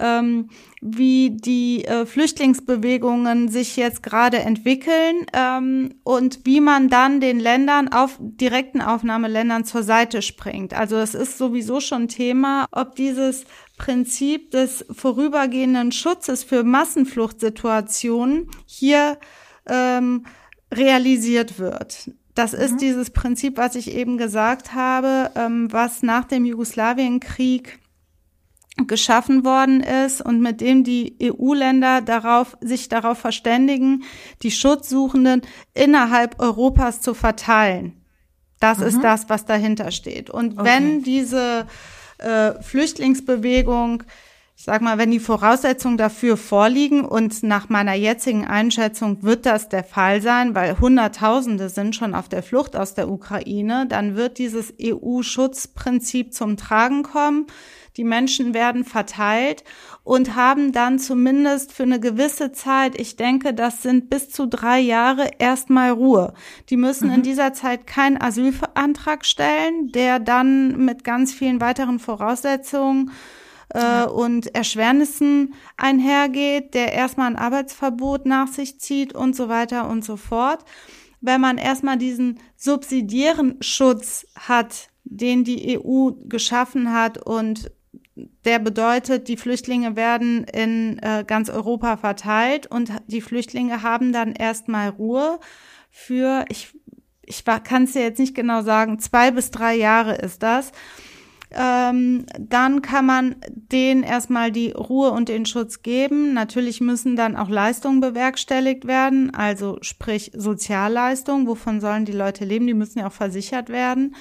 [0.00, 0.48] ähm,
[0.80, 7.88] wie die äh, Flüchtlingsbewegungen sich jetzt gerade entwickeln ähm, und wie man dann den Ländern
[7.88, 10.74] auf direkten Aufnahmeländern zur Seite springt.
[10.74, 13.44] Also es ist sowieso schon Thema, ob dieses
[13.76, 19.18] Prinzip des vorübergehenden Schutzes für Massenfluchtsituationen hier
[19.66, 20.26] ähm,
[20.72, 22.10] realisiert wird.
[22.34, 22.78] Das ist mhm.
[22.78, 27.78] dieses Prinzip, was ich eben gesagt habe, ähm, was nach dem Jugoslawienkrieg
[28.88, 34.02] geschaffen worden ist und mit dem die EU-Länder darauf, sich darauf verständigen,
[34.42, 35.42] die Schutzsuchenden
[35.74, 38.04] innerhalb Europas zu verteilen.
[38.58, 38.86] Das mhm.
[38.86, 40.28] ist das, was dahinter steht.
[40.28, 40.64] Und okay.
[40.64, 41.66] wenn diese
[42.18, 44.04] äh, Flüchtlingsbewegung,
[44.56, 49.68] ich sag mal, wenn die Voraussetzungen dafür vorliegen und nach meiner jetzigen Einschätzung wird das
[49.68, 54.38] der Fall sein, weil Hunderttausende sind schon auf der Flucht aus der Ukraine, dann wird
[54.38, 57.46] dieses EU-Schutzprinzip zum Tragen kommen.
[57.96, 59.62] Die Menschen werden verteilt
[60.02, 64.80] und haben dann zumindest für eine gewisse Zeit, ich denke, das sind bis zu drei
[64.80, 66.34] Jahre, erstmal Ruhe.
[66.70, 67.14] Die müssen mhm.
[67.14, 73.12] in dieser Zeit keinen Asylantrag stellen, der dann mit ganz vielen weiteren Voraussetzungen
[73.72, 74.04] äh, ja.
[74.04, 80.16] und Erschwernissen einhergeht, der erstmal ein Arbeitsverbot nach sich zieht und so weiter und so
[80.16, 80.64] fort.
[81.20, 87.70] Wenn man erstmal diesen subsidiären Schutz hat, den die EU geschaffen hat und
[88.16, 94.32] der bedeutet, die Flüchtlinge werden in äh, ganz Europa verteilt und die Flüchtlinge haben dann
[94.32, 95.40] erstmal Ruhe
[95.90, 96.74] für, ich,
[97.24, 100.72] ich kann es dir jetzt nicht genau sagen, zwei bis drei Jahre ist das.
[101.56, 106.34] Ähm, dann kann man denen erstmal die Ruhe und den Schutz geben.
[106.34, 111.46] Natürlich müssen dann auch Leistungen bewerkstelligt werden, also sprich Sozialleistungen.
[111.46, 112.66] Wovon sollen die Leute leben?
[112.66, 114.16] Die müssen ja auch versichert werden.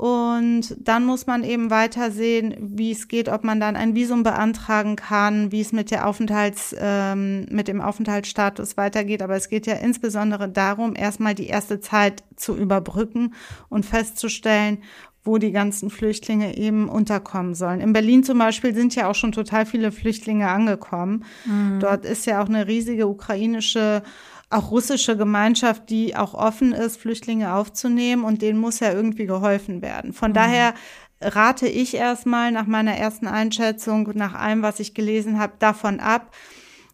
[0.00, 4.22] Und dann muss man eben weiter sehen, wie es geht, ob man dann ein Visum
[4.22, 9.20] beantragen kann, wie es mit der Aufenthalts, ähm, mit dem Aufenthaltsstatus weitergeht.
[9.20, 13.34] Aber es geht ja insbesondere darum, erstmal die erste Zeit zu überbrücken
[13.68, 14.78] und festzustellen,
[15.22, 17.82] wo die ganzen Flüchtlinge eben unterkommen sollen.
[17.82, 21.26] In Berlin zum Beispiel sind ja auch schon total viele Flüchtlinge angekommen.
[21.44, 21.78] Mhm.
[21.78, 24.02] Dort ist ja auch eine riesige ukrainische
[24.50, 29.80] auch russische Gemeinschaft, die auch offen ist, Flüchtlinge aufzunehmen und denen muss ja irgendwie geholfen
[29.80, 30.12] werden.
[30.12, 30.34] Von mhm.
[30.34, 30.74] daher
[31.20, 36.34] rate ich erstmal nach meiner ersten Einschätzung, nach allem, was ich gelesen habe, davon ab,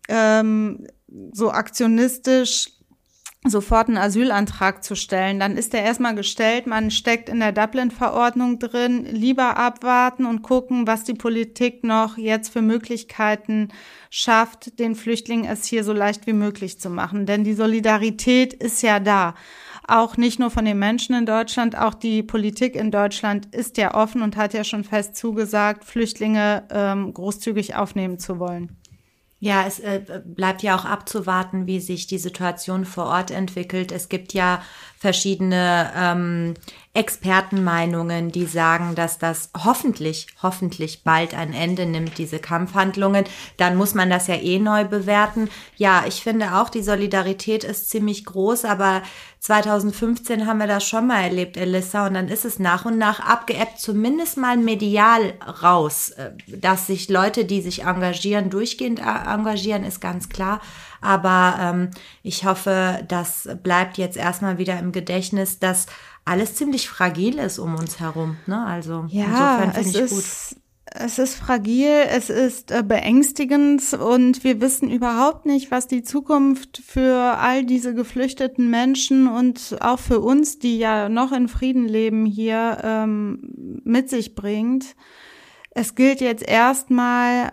[0.08, 0.86] ähm,
[1.32, 2.75] so aktionistisch
[3.50, 5.40] sofort einen Asylantrag zu stellen.
[5.40, 10.86] Dann ist der erstmal gestellt, man steckt in der Dublin-Verordnung drin, lieber abwarten und gucken,
[10.86, 13.68] was die Politik noch jetzt für Möglichkeiten
[14.10, 17.26] schafft, den Flüchtlingen es hier so leicht wie möglich zu machen.
[17.26, 19.34] Denn die Solidarität ist ja da.
[19.88, 23.94] Auch nicht nur von den Menschen in Deutschland, auch die Politik in Deutschland ist ja
[23.94, 28.76] offen und hat ja schon fest zugesagt, Flüchtlinge ähm, großzügig aufnehmen zu wollen.
[29.38, 33.92] Ja, es äh, bleibt ja auch abzuwarten, wie sich die Situation vor Ort entwickelt.
[33.92, 34.62] Es gibt ja
[34.98, 36.54] verschiedene ähm,
[36.94, 43.26] Expertenmeinungen, die sagen, dass das hoffentlich, hoffentlich bald ein Ende nimmt, diese Kampfhandlungen.
[43.58, 45.50] Dann muss man das ja eh neu bewerten.
[45.76, 49.02] Ja, ich finde auch, die Solidarität ist ziemlich groß, aber
[49.40, 53.20] 2015 haben wir das schon mal erlebt, Elissa, und dann ist es nach und nach
[53.20, 56.10] abgeebbt, zumindest mal medial raus.
[56.10, 60.62] Äh, dass sich Leute, die sich engagieren, durchgehend äh, engagieren, ist ganz klar.
[61.06, 61.90] Aber ähm,
[62.22, 65.86] ich hoffe, das bleibt jetzt erstmal wieder im Gedächtnis, dass
[66.24, 68.36] alles ziemlich fragil ist um uns herum.
[68.46, 68.64] Ne?
[68.66, 70.60] Also ja, insofern finde ich ist, gut.
[70.98, 76.82] Es ist fragil, es ist äh, beängstigend und wir wissen überhaupt nicht, was die Zukunft
[76.84, 82.24] für all diese geflüchteten Menschen und auch für uns, die ja noch in Frieden leben,
[82.24, 84.96] hier ähm, mit sich bringt.
[85.70, 87.52] Es gilt jetzt erstmal,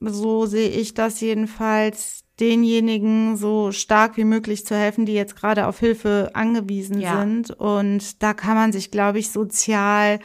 [0.00, 5.66] so sehe ich das jedenfalls, denjenigen so stark wie möglich zu helfen, die jetzt gerade
[5.66, 7.20] auf Hilfe angewiesen ja.
[7.20, 7.50] sind.
[7.50, 10.18] Und da kann man sich, glaube ich, sozial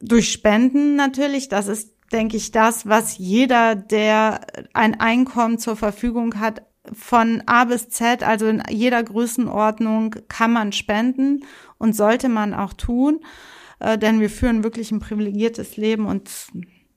[0.00, 4.40] durch Spenden natürlich, das ist, denke ich, das, was jeder, der
[4.72, 10.72] ein Einkommen zur Verfügung hat, von A bis Z, also in jeder Größenordnung, kann man
[10.72, 11.44] spenden
[11.78, 13.20] und sollte man auch tun,
[13.80, 16.30] äh, denn wir führen wirklich ein privilegiertes Leben und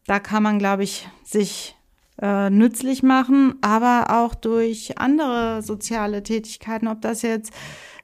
[0.08, 1.72] da kann man, glaube ich, sich
[2.21, 7.54] äh, nützlich machen, aber auch durch andere soziale Tätigkeiten, ob das jetzt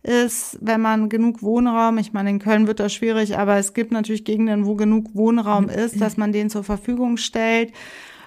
[0.01, 3.91] ist, wenn man genug Wohnraum, ich meine, in Köln wird das schwierig, aber es gibt
[3.91, 7.73] natürlich Gegenden, wo genug Wohnraum ist, dass man den zur Verfügung stellt.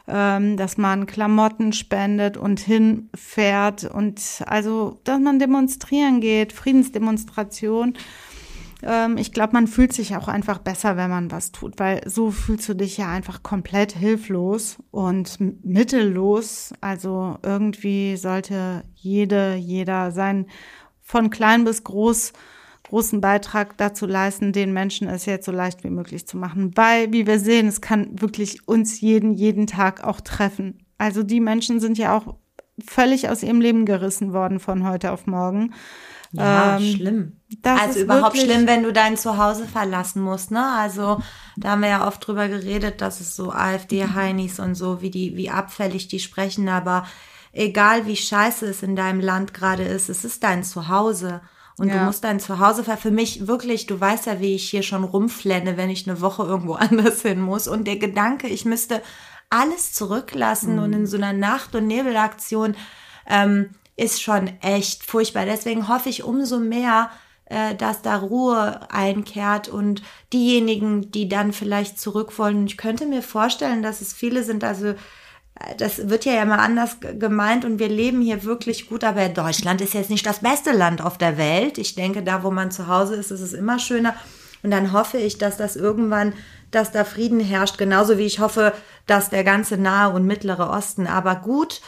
[0.08, 7.94] ähm, dass man Klamotten spendet und hinfährt und also, dass man demonstrieren geht, Friedensdemonstration.
[8.82, 12.30] Ähm, ich glaube, man fühlt sich auch einfach besser, wenn man was tut, weil so
[12.30, 16.72] fühlst du dich ja einfach komplett hilflos und mittellos.
[16.80, 20.46] Also irgendwie sollte jede, jeder sein
[21.00, 22.32] von klein bis groß
[22.92, 26.76] großen Beitrag dazu leisten, den Menschen es jetzt so leicht wie möglich zu machen.
[26.76, 30.84] Weil, wie wir sehen, es kann wirklich uns jeden, jeden Tag auch treffen.
[30.98, 32.36] Also die Menschen sind ja auch
[32.86, 35.74] völlig aus ihrem Leben gerissen worden von heute auf morgen.
[36.32, 37.32] Ja, ähm, schlimm.
[37.62, 40.64] also überhaupt schlimm, wenn du dein Zuhause verlassen musst, ne?
[40.78, 41.20] Also
[41.58, 45.36] da haben wir ja oft drüber geredet, dass es so AfD-Heinis und so, wie die,
[45.36, 47.04] wie abfällig die sprechen, aber
[47.52, 51.42] egal wie scheiße es in deinem Land gerade ist, es ist dein Zuhause.
[51.78, 51.98] Und ja.
[51.98, 55.76] du musst dein Zuhause, für mich wirklich, du weißt ja, wie ich hier schon rumflenne,
[55.76, 57.68] wenn ich eine Woche irgendwo anders hin muss.
[57.68, 59.02] Und der Gedanke, ich müsste
[59.52, 60.82] alles zurücklassen mhm.
[60.82, 62.74] und in so einer Nacht- und Nebelaktion,
[63.28, 65.44] ähm, ist schon echt furchtbar.
[65.44, 67.10] Deswegen hoffe ich umso mehr,
[67.46, 72.66] äh, dass da Ruhe einkehrt und diejenigen, die dann vielleicht zurück wollen.
[72.66, 74.94] Ich könnte mir vorstellen, dass es viele sind, also äh,
[75.76, 79.94] das wird ja immer anders gemeint und wir leben hier wirklich gut, aber Deutschland ist
[79.94, 81.78] jetzt nicht das beste Land auf der Welt.
[81.78, 84.14] Ich denke, da wo man zu Hause ist, ist es immer schöner.
[84.62, 86.34] Und dann hoffe ich, dass das irgendwann,
[86.72, 88.72] dass da Frieden herrscht, genauso wie ich hoffe,
[89.06, 91.06] dass der ganze Nahe und Mittlere Osten.
[91.06, 91.80] Aber gut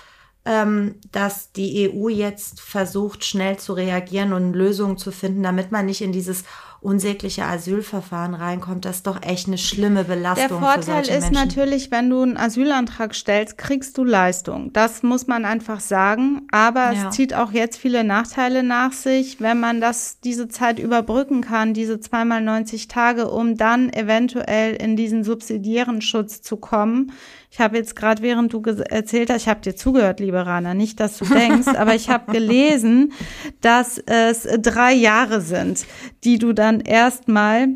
[0.44, 5.86] ähm, dass die EU jetzt versucht, schnell zu reagieren und Lösungen zu finden, damit man
[5.86, 6.44] nicht in dieses
[6.84, 10.48] unsägliche Asylverfahren reinkommt, das ist doch echt eine schlimme Belastung.
[10.48, 11.32] Der Vorteil ist Menschen.
[11.32, 14.72] natürlich, wenn du einen Asylantrag stellst, kriegst du Leistung.
[14.74, 16.46] Das muss man einfach sagen.
[16.50, 17.08] Aber ja.
[17.08, 21.72] es zieht auch jetzt viele Nachteile nach sich, wenn man das, diese Zeit überbrücken kann,
[21.72, 27.12] diese zweimal 90 Tage, um dann eventuell in diesen subsidiären Schutz zu kommen
[27.54, 30.98] ich habe jetzt gerade, während du erzählt hast, ich habe dir zugehört, liebe Rana, nicht,
[30.98, 33.12] dass du denkst, aber ich habe gelesen,
[33.60, 35.86] dass es drei Jahre sind,
[36.24, 37.68] die du dann erstmal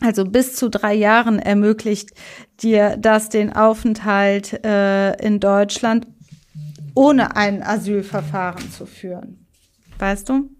[0.00, 2.10] also bis zu drei Jahren ermöglicht
[2.62, 6.06] dir das den Aufenthalt äh, in Deutschland
[6.94, 9.46] ohne ein Asylverfahren zu führen.
[9.98, 10.50] Weißt du?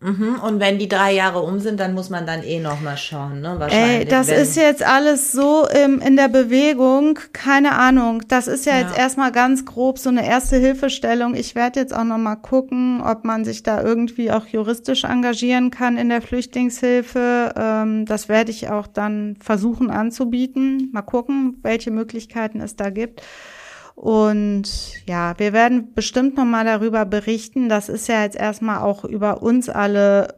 [0.00, 0.36] Mhm.
[0.44, 3.40] Und wenn die drei Jahre um sind, dann muss man dann eh noch mal schauen,
[3.40, 3.56] ne?
[3.58, 3.98] Wahrscheinlich.
[4.00, 8.22] Ey, das ist jetzt alles so im, in der Bewegung, keine Ahnung.
[8.28, 8.82] Das ist ja, ja.
[8.82, 11.34] jetzt erstmal ganz grob so eine erste Hilfestellung.
[11.34, 15.72] Ich werde jetzt auch noch mal gucken, ob man sich da irgendwie auch juristisch engagieren
[15.72, 17.54] kann in der Flüchtlingshilfe.
[17.56, 20.90] Ähm, das werde ich auch dann versuchen anzubieten.
[20.92, 23.20] Mal gucken, welche Möglichkeiten es da gibt.
[24.00, 24.70] Und
[25.06, 27.68] ja, wir werden bestimmt nochmal darüber berichten.
[27.68, 30.36] Das ist ja jetzt erstmal auch über uns alle,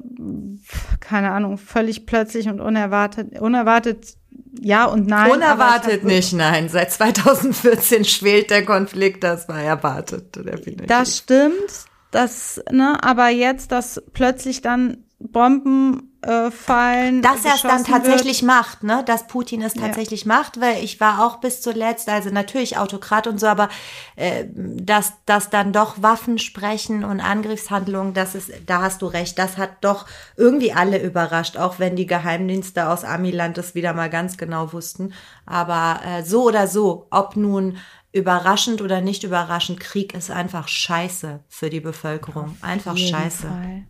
[1.01, 4.17] keine Ahnung, völlig plötzlich und unerwartet, unerwartet
[4.59, 5.33] ja und nein.
[5.33, 6.71] Unerwartet nicht, nein.
[6.71, 10.37] Seit 2014 schwelt der Konflikt, das war erwartet.
[10.37, 10.87] Definitiv.
[10.87, 11.85] Das stimmt.
[12.13, 17.23] Das, ne, aber jetzt, dass plötzlich dann Bomben äh, fallen.
[17.23, 18.47] Dass er es dann tatsächlich wird.
[18.47, 19.03] macht, ne?
[19.07, 20.29] Dass Putin es tatsächlich ja.
[20.29, 23.69] macht, weil ich war auch bis zuletzt, also natürlich Autokrat und so, aber
[24.17, 29.39] äh, dass, dass dann doch Waffen sprechen und Angriffshandlungen, das ist, da hast du recht,
[29.39, 30.07] das hat doch
[30.37, 35.15] irgendwie alle überrascht, auch wenn die Geheimdienste aus Amiland das wieder mal ganz genau wussten.
[35.47, 37.79] Aber äh, so oder so, ob nun
[38.13, 42.57] überraschend oder nicht überraschend, Krieg ist einfach scheiße für die Bevölkerung.
[42.61, 43.47] Einfach scheiße.
[43.47, 43.85] Fall.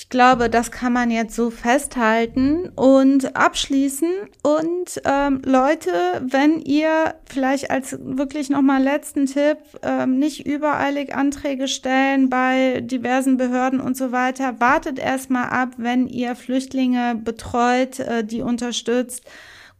[0.00, 4.08] Ich glaube, das kann man jetzt so festhalten und abschließen.
[4.44, 11.66] Und ähm, Leute, wenn ihr vielleicht als wirklich nochmal letzten Tipp ähm, nicht übereilig Anträge
[11.66, 18.22] stellen bei diversen Behörden und so weiter, wartet erstmal ab, wenn ihr Flüchtlinge betreut, äh,
[18.22, 19.24] die unterstützt.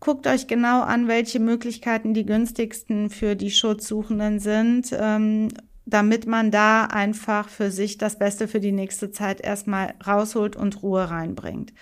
[0.01, 4.89] Guckt euch genau an, welche Möglichkeiten die günstigsten für die Schutzsuchenden sind.
[4.99, 5.51] Ähm,
[5.89, 10.83] damit man da einfach für sich das Beste für die nächste Zeit erstmal rausholt und
[10.83, 11.73] Ruhe reinbringt.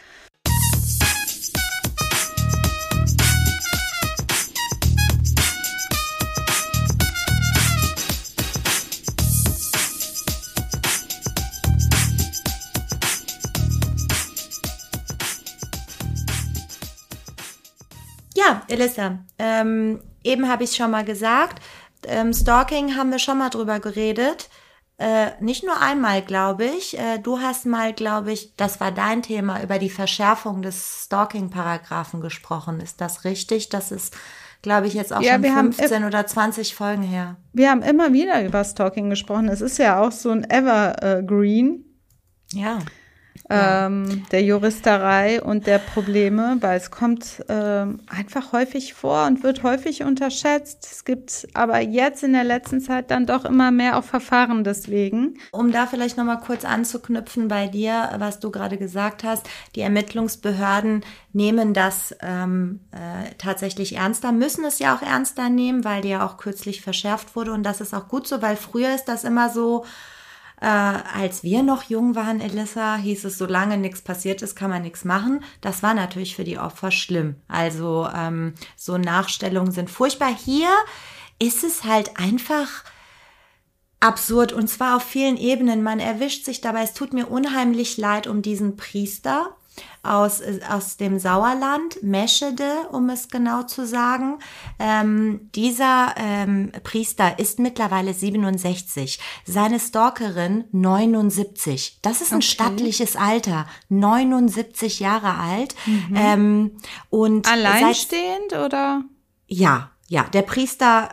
[18.37, 21.61] Ja, Elissa, ähm, eben habe ich schon mal gesagt,
[22.07, 24.49] ähm, Stalking haben wir schon mal drüber geredet.
[24.99, 26.99] Äh, nicht nur einmal, glaube ich.
[26.99, 32.23] Äh, du hast mal, glaube ich, das war dein Thema, über die Verschärfung des Stalking-Paragraphen
[32.23, 32.81] gesprochen.
[32.81, 33.69] Ist das richtig?
[33.69, 34.17] Das ist,
[34.63, 37.37] glaube ich, jetzt auch ja, schon 15 oder 20 Folgen her.
[37.53, 39.49] Wir haben immer wieder über Stalking gesprochen.
[39.49, 41.85] Es ist ja auch so ein Evergreen.
[42.53, 42.79] Ja.
[43.49, 49.63] Ähm, der Juristerei und der Probleme, weil es kommt ähm, einfach häufig vor und wird
[49.63, 50.89] häufig unterschätzt.
[50.91, 55.39] Es gibt aber jetzt in der letzten Zeit dann doch immer mehr auch Verfahren deswegen.
[55.53, 61.05] Um da vielleicht nochmal kurz anzuknüpfen bei dir, was du gerade gesagt hast, die Ermittlungsbehörden
[61.33, 66.27] nehmen das ähm, äh, tatsächlich ernster, müssen es ja auch ernster nehmen, weil die ja
[66.27, 69.51] auch kürzlich verschärft wurde und das ist auch gut so, weil früher ist das immer
[69.51, 69.85] so,
[70.61, 74.83] äh, als wir noch jung waren, Elissa, hieß es, solange nichts passiert ist, kann man
[74.83, 75.45] nichts machen.
[75.61, 77.37] Das war natürlich für die Opfer schlimm.
[77.47, 80.35] Also ähm, so Nachstellungen sind furchtbar.
[80.35, 80.69] Hier
[81.39, 82.85] ist es halt einfach
[84.01, 85.83] absurd und zwar auf vielen Ebenen.
[85.83, 86.83] Man erwischt sich dabei.
[86.83, 89.57] Es tut mir unheimlich leid um diesen Priester
[90.07, 94.39] aus, aus dem Sauerland, Meschede, um es genau zu sagen.
[94.79, 101.99] Ähm, dieser ähm, Priester ist mittlerweile 67, seine Stalkerin 79.
[102.03, 102.47] Das ist ein okay.
[102.47, 105.75] stattliches Alter, 79 Jahre alt.
[105.87, 106.17] Mhm.
[106.17, 106.71] Ähm,
[107.11, 109.03] und Alleinstehend seit, oder?
[109.47, 111.11] Ja, ja, der Priester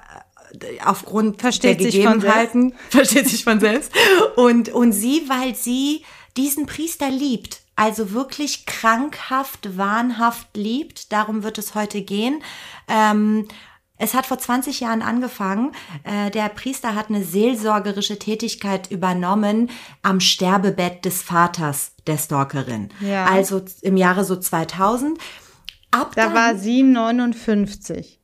[0.52, 3.92] äh, aufgrund versteht der Gegebenheiten versteht sich von selbst
[4.36, 6.04] und und sie, weil sie
[6.38, 11.12] diesen Priester liebt also wirklich krankhaft, wahnhaft liebt.
[11.12, 12.44] Darum wird es heute gehen.
[12.88, 13.48] Ähm,
[13.98, 15.72] es hat vor 20 Jahren angefangen.
[16.04, 19.70] Äh, der Priester hat eine seelsorgerische Tätigkeit übernommen
[20.02, 22.90] am Sterbebett des Vaters der Stalkerin.
[23.00, 23.26] Ja.
[23.26, 25.18] Also im Jahre so 2000.
[25.92, 28.20] Ab da dann, war sie 59.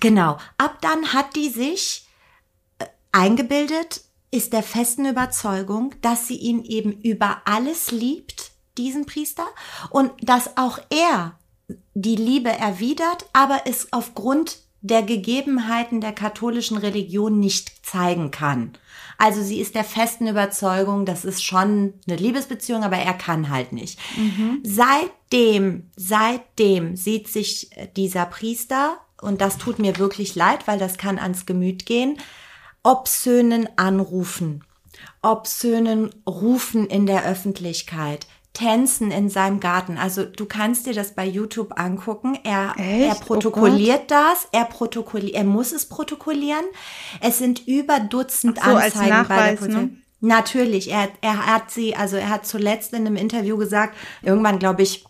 [0.00, 0.38] Genau.
[0.58, 2.06] Ab dann hat die sich
[2.78, 9.46] äh, eingebildet, ist der festen Überzeugung, dass sie ihn eben über alles liebt diesen Priester
[9.90, 11.38] und dass auch er
[11.94, 18.72] die Liebe erwidert, aber es aufgrund der Gegebenheiten der katholischen Religion nicht zeigen kann.
[19.18, 23.72] Also sie ist der festen Überzeugung, das ist schon eine Liebesbeziehung, aber er kann halt
[23.72, 23.98] nicht.
[24.16, 24.60] Mhm.
[24.62, 31.18] Seitdem, seitdem sieht sich dieser Priester, und das tut mir wirklich leid, weil das kann
[31.18, 32.18] ans Gemüt gehen,
[32.82, 34.62] obszönen Anrufen,
[35.22, 38.26] obszönen Rufen in der Öffentlichkeit,
[38.56, 39.98] Tänzen in seinem Garten.
[39.98, 42.38] Also du kannst dir das bei YouTube angucken.
[42.42, 44.48] Er, er oh protokolliert oh das.
[44.50, 46.64] Er protokolliert, er muss es protokollieren.
[47.20, 49.80] Es sind über Dutzend so, Anzeigen als bei der Polizei.
[49.80, 49.90] Ne?
[50.20, 54.82] Natürlich, er, er hat sie, also er hat zuletzt in einem Interview gesagt, irgendwann glaube
[54.82, 55.04] ich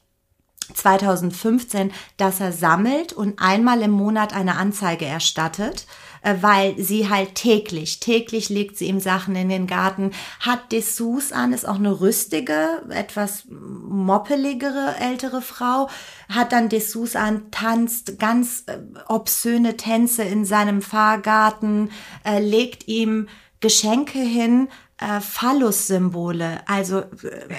[0.74, 5.86] 2015, dass er sammelt und einmal im Monat eine Anzeige erstattet.
[6.26, 10.10] Äh, weil sie halt täglich, täglich legt sie ihm Sachen in den Garten,
[10.40, 15.88] hat Dessous an, ist auch eine rüstige, etwas moppeligere ältere Frau,
[16.28, 21.90] hat dann Dessous an, tanzt ganz äh, obszöne Tänze in seinem Fahrgarten,
[22.24, 23.28] äh, legt ihm
[23.60, 24.66] Geschenke hin,
[24.98, 26.58] äh, Phallus-Symbole.
[26.66, 27.04] Also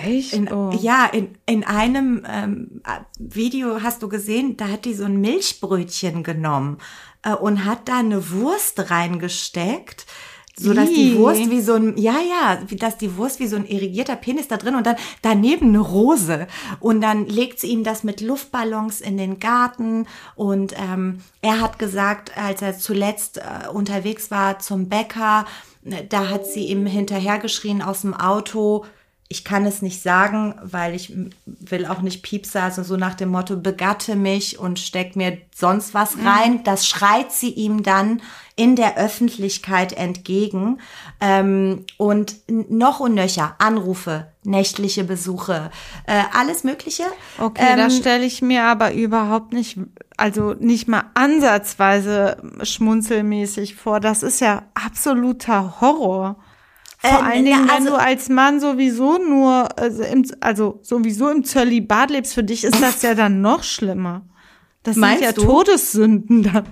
[0.04, 0.34] Echt?
[0.34, 0.78] In, oh.
[0.82, 2.82] ja, in, in einem ähm,
[3.18, 6.80] Video hast du gesehen, da hat die so ein Milchbrötchen genommen
[7.24, 10.06] äh, und hat da eine Wurst reingesteckt
[10.60, 13.66] so dass die Wurst wie so ein ja ja dass die Wurst wie so ein
[13.66, 16.48] irrigierter Penis da drin und dann daneben eine Rose.
[16.80, 20.08] Und dann legt sie ihm das mit Luftballons in den Garten.
[20.36, 25.46] Und ähm, er hat gesagt als er zuletzt äh, unterwegs war zum Bäcker
[26.10, 28.86] da hat sie ihm hinterhergeschrien aus dem Auto
[29.30, 31.14] ich kann es nicht sagen, weil ich
[31.46, 35.94] will auch nicht Piepser, also so nach dem Motto, begatte mich und steck mir sonst
[35.94, 36.28] was mhm.
[36.28, 36.64] rein.
[36.64, 38.22] Das schreit sie ihm dann
[38.56, 40.80] in der Öffentlichkeit entgegen.
[41.20, 45.72] Ähm, und noch und nöcher, Anrufe, nächtliche Besuche,
[46.06, 47.04] äh, alles Mögliche.
[47.38, 49.78] Okay, ähm, das stelle ich mir aber überhaupt nicht,
[50.16, 54.00] also nicht mal ansatzweise schmunzelmäßig vor.
[54.00, 56.38] Das ist ja absoluter Horror.
[56.98, 61.30] Vor äh, allen Dingen, also, wenn du als Mann sowieso nur, also, im, also sowieso
[61.30, 64.26] im Zölibat lebst, für dich ist das ja dann noch schlimmer.
[64.84, 65.44] Das sind ja du?
[65.44, 66.66] Todessünden dann.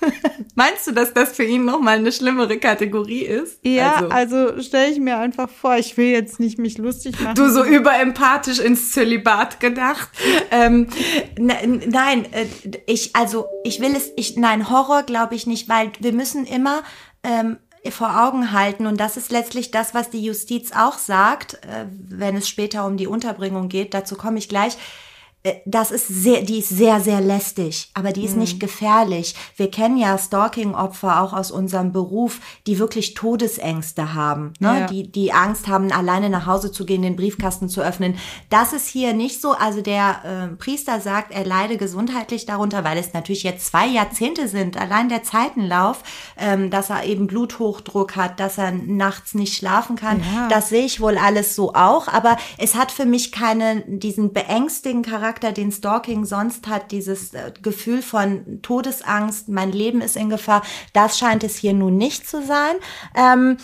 [0.54, 3.58] Meinst du, dass das für ihn nochmal eine schlimmere Kategorie ist?
[3.64, 7.34] Ja, also, also stelle ich mir einfach vor, ich will jetzt nicht mich lustig machen.
[7.34, 10.08] Du so überempathisch ins Zölibat gedacht.
[10.50, 10.88] Ähm,
[11.38, 12.46] nein, äh,
[12.86, 16.82] ich, also ich will es, ich, nein, Horror glaube ich nicht, weil wir müssen immer
[17.22, 17.58] ähm,
[17.90, 18.86] vor Augen halten.
[18.86, 22.96] Und das ist letztlich das, was die Justiz auch sagt, äh, wenn es später um
[22.96, 23.94] die Unterbringung geht.
[23.94, 24.76] Dazu komme ich gleich.
[25.44, 28.40] Äh, das ist sehr, die ist sehr, sehr lästig, aber die ist Mhm.
[28.40, 29.34] nicht gefährlich.
[29.56, 34.80] Wir kennen ja Stalking-Opfer auch aus unserem Beruf, die wirklich Todesängste haben, ne?
[34.80, 34.86] Ja.
[34.86, 38.16] die, die Angst haben, alleine nach Hause zu gehen, den Briefkasten zu öffnen.
[38.50, 39.52] Das ist hier nicht so.
[39.52, 44.48] Also der äh, Priester sagt, er leide gesundheitlich darunter, weil es natürlich jetzt zwei Jahrzehnte
[44.48, 46.02] sind, allein der Zeitenlauf,
[46.38, 50.20] ähm, dass er eben Bluthochdruck hat, dass er nachts nicht schlafen kann.
[50.34, 50.48] Ja.
[50.48, 55.10] Das sehe ich wohl alles so auch, aber es hat für mich keinen, diesen beängstigenden
[55.12, 60.62] Charakter, den Stalking sonst hat, dieses äh, Gefühl von Todesangst, mein Leben ist in Gefahr,
[60.92, 62.76] das scheint es hier nun nicht zu sein.
[63.16, 63.56] Ähm,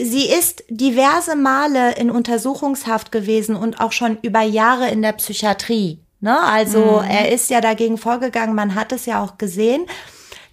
[0.00, 6.04] Sie ist diverse Male in Untersuchungshaft gewesen und auch schon über Jahre in der Psychiatrie.
[6.20, 6.38] Ne?
[6.40, 9.86] Also er ist ja dagegen vorgegangen, man hat es ja auch gesehen.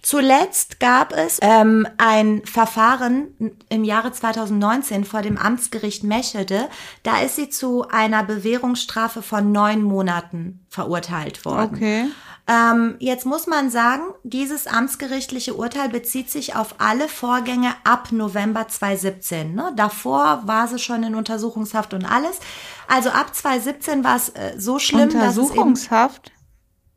[0.06, 3.26] Zuletzt gab es ähm, ein Verfahren
[3.68, 6.68] im Jahre 2019 vor dem Amtsgericht Meschede.
[7.02, 11.74] Da ist sie zu einer Bewährungsstrafe von neun Monaten verurteilt worden.
[11.74, 12.04] Okay.
[12.46, 18.68] Ähm, jetzt muss man sagen, dieses amtsgerichtliche Urteil bezieht sich auf alle Vorgänge ab November
[18.68, 19.56] 2017.
[19.56, 19.72] Ne?
[19.74, 22.38] Davor war sie schon in Untersuchungshaft und alles.
[22.86, 26.30] Also ab 2017 war es äh, so schlimm, dass es eben Untersuchungshaft?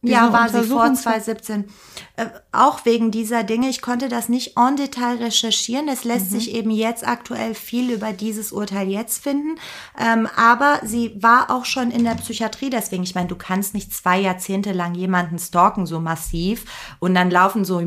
[0.01, 1.45] Ja, war sie vor Untersuchungshaft?
[1.45, 1.65] 2017.
[2.15, 3.69] Äh, auch wegen dieser Dinge.
[3.69, 5.89] Ich konnte das nicht en Detail recherchieren.
[5.89, 9.59] Es lässt sich eben jetzt aktuell viel über dieses Urteil jetzt finden.
[9.99, 12.69] Ähm, aber sie war auch schon in der Psychiatrie.
[12.69, 17.29] Deswegen, ich meine, du kannst nicht zwei Jahrzehnte lang jemanden stalken so massiv und dann
[17.29, 17.79] laufen so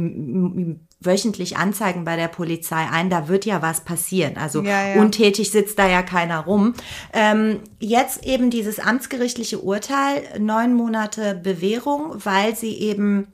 [1.04, 4.36] wöchentlich Anzeigen bei der Polizei ein, da wird ja was passieren.
[4.36, 5.00] Also Ja, ja.
[5.00, 6.74] untätig sitzt da ja keiner rum.
[7.12, 13.28] Ähm, jetzt eben dieses amtsgerichtliche Urteil, neun Monate Bewährung, weil sie eben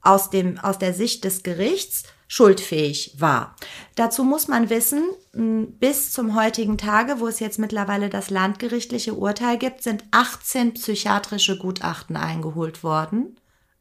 [0.00, 3.56] aus dem, aus der Sicht des Gerichts schuldfähig war.
[3.94, 5.02] Dazu muss man wissen,
[5.32, 11.56] bis zum heutigen Tage, wo es jetzt mittlerweile das landgerichtliche Urteil gibt, sind 18 psychiatrische
[11.56, 13.36] Gutachten eingeholt worden.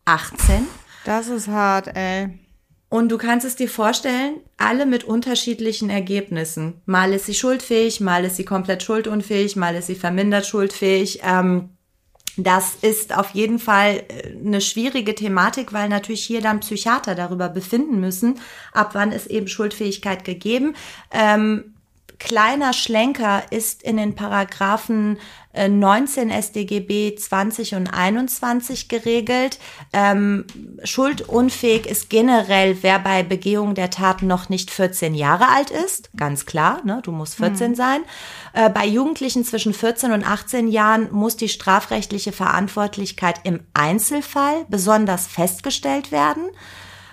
[0.05, 0.65] 18.
[1.03, 2.39] Das ist hart, ey.
[2.89, 6.81] Und du kannst es dir vorstellen, alle mit unterschiedlichen Ergebnissen.
[6.85, 11.19] Mal ist sie schuldfähig, mal ist sie komplett schuldunfähig, mal ist sie vermindert schuldfähig.
[11.23, 11.69] Ähm,
[12.38, 17.49] das ist auf jeden Fall äh, eine schwierige Thematik, weil natürlich hier dann Psychiater darüber
[17.49, 18.39] befinden müssen,
[18.71, 20.75] ab wann ist eben Schuldfähigkeit gegeben.
[21.11, 21.73] Ähm,
[22.20, 25.18] kleiner Schlenker ist in den Paragraphen
[25.53, 29.59] äh, 19 StGB 20 und 21 geregelt.
[29.93, 30.45] Ähm,
[30.84, 36.09] schuldunfähig ist generell, wer bei Begehung der Tat noch nicht 14 Jahre alt ist.
[36.15, 37.01] Ganz klar, ne?
[37.03, 38.01] du musst 14 sein.
[38.53, 45.28] Äh, bei Jugendlichen zwischen 14 und 18 Jahren muss die strafrechtliche Verantwortlichkeit im Einzelfall besonders
[45.28, 46.49] festgestellt werden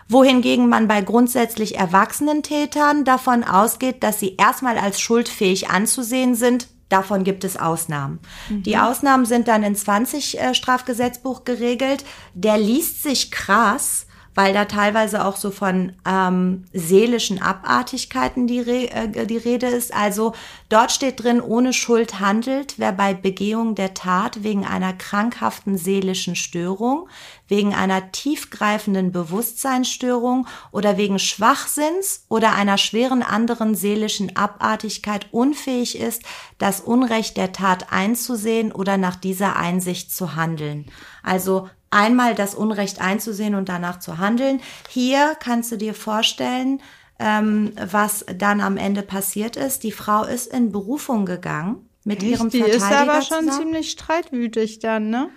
[0.09, 6.69] wohingegen man bei grundsätzlich erwachsenen Tätern davon ausgeht, dass sie erstmal als schuldfähig anzusehen sind.
[6.89, 8.21] Davon gibt es Ausnahmen.
[8.51, 12.05] Die Ausnahmen sind dann in 20 äh, Strafgesetzbuch geregelt.
[12.35, 18.91] Der liest sich krass, weil da teilweise auch so von ähm, seelischen Abartigkeiten die, Re
[18.91, 19.95] äh, die Rede ist.
[19.95, 20.35] Also
[20.69, 26.37] dort steht drin, ohne Schuld handelt, wer bei Begehung der Tat wegen einer krankhaften seelischen
[26.37, 27.09] Störung,
[27.49, 36.23] wegen einer tiefgreifenden Bewusstseinsstörung oder wegen Schwachsinns oder einer schweren anderen seelischen Abartigkeit unfähig ist,
[36.59, 40.87] das Unrecht der Tat einzusehen oder nach dieser Einsicht zu handeln.
[41.23, 44.61] Also einmal das Unrecht einzusehen und danach zu handeln.
[44.89, 46.81] Hier kannst du dir vorstellen,
[47.19, 49.85] ähm, was dann am Ende passiert ist.
[49.85, 53.59] Die Frau ist in Berufung gegangen mit ihrem Die Verteidiger ist aber schon zusammen.
[53.59, 55.31] ziemlich streitwütig dann, ne?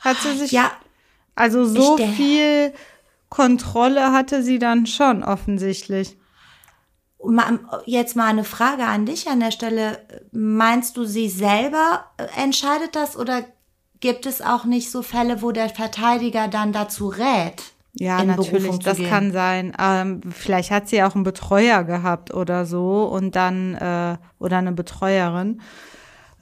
[0.00, 0.52] Hat sie sich.
[0.52, 0.72] Ja,
[1.34, 2.72] Also so Ich viel
[3.28, 6.16] Kontrolle hatte sie dann schon offensichtlich.
[7.86, 9.98] Jetzt mal eine Frage an dich an der Stelle.
[10.32, 13.42] Meinst du, sie selber äh, entscheidet das oder
[14.00, 17.62] gibt es auch nicht so Fälle, wo der Verteidiger dann dazu rät?
[17.94, 19.08] Ja, natürlich, das gehen?
[19.08, 19.72] kann sein.
[19.78, 24.72] Ähm, vielleicht hat sie auch einen Betreuer gehabt oder so und dann äh, oder eine
[24.72, 25.60] Betreuerin.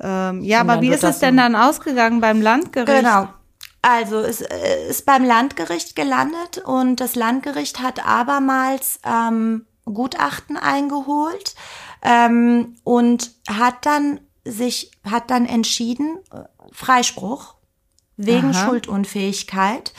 [0.00, 3.02] Ähm, ja, Und aber wie ist es denn dann ausgegangen beim Landgericht?
[3.02, 3.28] Genau.
[3.82, 11.56] Also es äh, ist beim Landgericht gelandet und das Landgericht hat abermals ähm, Gutachten eingeholt
[12.02, 17.54] ähm, und hat dann sich hat dann entschieden äh, Freispruch
[18.16, 18.66] wegen Aha.
[18.66, 19.92] Schuldunfähigkeit.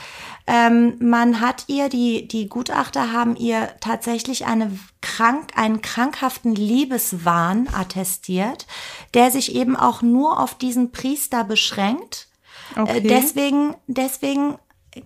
[0.46, 4.70] Ähm, man hat ihr, die, die Gutachter haben ihr tatsächlich eine
[5.00, 8.66] krank, einen krankhaften Liebeswahn attestiert,
[9.14, 12.28] der sich eben auch nur auf diesen Priester beschränkt.
[12.76, 12.98] Okay.
[12.98, 14.58] Äh, deswegen, deswegen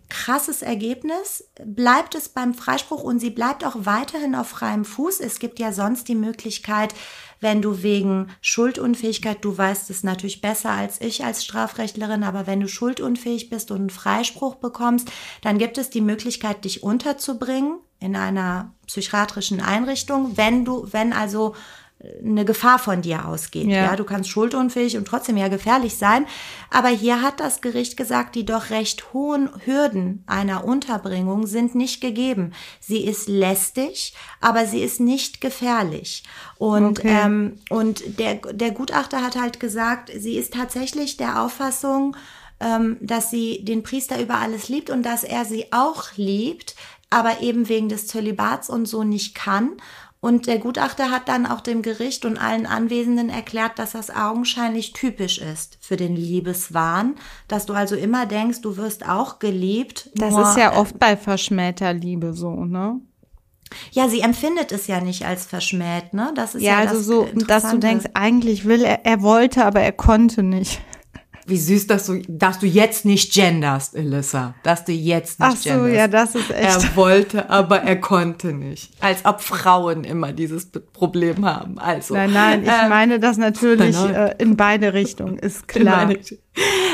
[0.08, 1.48] krasses Ergebnis.
[1.64, 5.20] Bleibt es beim Freispruch und sie bleibt auch weiterhin auf freiem Fuß.
[5.20, 6.94] Es gibt ja sonst die Möglichkeit,
[7.40, 12.60] wenn du wegen Schuldunfähigkeit, du weißt es natürlich besser als ich als Strafrechtlerin, aber wenn
[12.60, 15.10] du schuldunfähig bist und einen Freispruch bekommst,
[15.42, 21.54] dann gibt es die Möglichkeit, dich unterzubringen in einer psychiatrischen Einrichtung, wenn du, wenn also
[22.24, 23.66] eine Gefahr von dir ausgeht.
[23.66, 23.86] Ja.
[23.86, 23.96] ja.
[23.96, 26.26] du kannst schuldunfähig und trotzdem ja gefährlich sein.
[26.70, 32.00] Aber hier hat das Gericht gesagt, die doch recht hohen Hürden einer Unterbringung sind nicht
[32.00, 32.52] gegeben.
[32.80, 36.22] Sie ist lästig, aber sie ist nicht gefährlich.
[36.56, 37.20] Und, okay.
[37.24, 42.16] ähm, und der, der Gutachter hat halt gesagt, sie ist tatsächlich der Auffassung,
[42.60, 46.76] ähm, dass sie den Priester über alles liebt und dass er sie auch liebt,
[47.10, 49.72] aber eben wegen des Zölibats und so nicht kann.
[50.20, 54.92] Und der Gutachter hat dann auch dem Gericht und allen Anwesenden erklärt, dass das augenscheinlich
[54.92, 57.14] typisch ist für den Liebeswahn,
[57.46, 60.10] dass du also immer denkst, du wirst auch geliebt.
[60.14, 63.00] Das nur, ist ja oft bei verschmähter Liebe so, ne?
[63.92, 66.32] Ja, sie empfindet es ja nicht als verschmäht, ne?
[66.34, 69.80] Das ist ja, ja also so, dass du denkst, eigentlich will er, er wollte, aber
[69.80, 70.80] er konnte nicht.
[71.48, 74.54] Wie süß, dass du, dass du jetzt nicht genderst, Elissa.
[74.62, 75.94] Dass du jetzt nicht Ach so, genderst.
[75.94, 76.84] ja, das ist echt.
[76.84, 78.92] Er wollte, aber er konnte nicht.
[79.00, 81.78] Als ob Frauen immer dieses Problem haben.
[81.78, 82.14] Also.
[82.14, 86.12] Nein, nein, ich äh, meine das natürlich äh, in beide Richtungen, ist klar.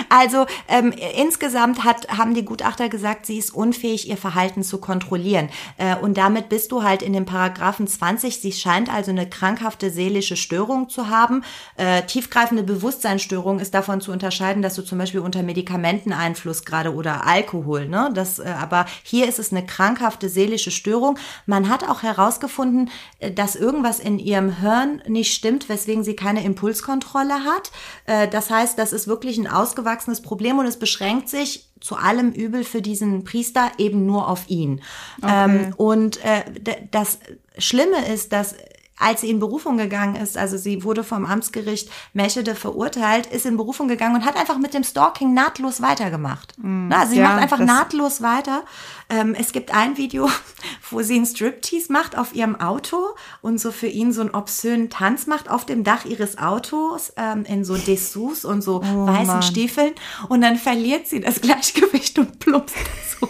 [0.08, 5.48] Also ähm, insgesamt hat, haben die Gutachter gesagt, sie ist unfähig, ihr Verhalten zu kontrollieren.
[5.78, 8.40] Äh, und damit bist du halt in dem Paragraphen 20.
[8.40, 11.42] Sie scheint also eine krankhafte seelische Störung zu haben.
[11.76, 17.26] Äh, tiefgreifende Bewusstseinsstörung ist davon zu unterscheiden, dass du zum Beispiel unter Medikamenteneinfluss gerade oder
[17.26, 18.10] Alkohol, ne?
[18.14, 21.18] Das, äh, aber hier ist es eine krankhafte seelische Störung.
[21.46, 26.44] Man hat auch herausgefunden, äh, dass irgendwas in ihrem Hirn nicht stimmt, weswegen sie keine
[26.44, 27.72] Impulskontrolle hat.
[28.06, 32.32] Äh, das heißt, das ist wirklich ein ausgewachsenes Problem und es beschränkt sich zu allem
[32.32, 34.80] Übel für diesen Priester eben nur auf ihn.
[35.22, 35.44] Okay.
[35.44, 36.42] Ähm, und äh,
[36.90, 37.18] das
[37.58, 38.54] Schlimme ist, dass
[38.98, 43.56] als sie in Berufung gegangen ist, also sie wurde vom Amtsgericht Meschede verurteilt, ist in
[43.56, 46.54] Berufung gegangen und hat einfach mit dem Stalking nahtlos weitergemacht.
[46.58, 48.62] Mm, Na, sie ja, macht einfach nahtlos weiter.
[49.10, 50.30] Ähm, es gibt ein Video,
[50.90, 54.90] wo sie einen Striptease macht auf ihrem Auto und so für ihn so einen obszönen
[54.90, 59.26] Tanz macht auf dem Dach ihres Autos ähm, in so Dessous und so oh, weißen
[59.26, 59.42] Mann.
[59.42, 59.92] Stiefeln
[60.28, 62.76] und dann verliert sie das Gleichgewicht und plumpst
[63.20, 63.28] so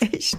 [0.12, 0.38] Echt?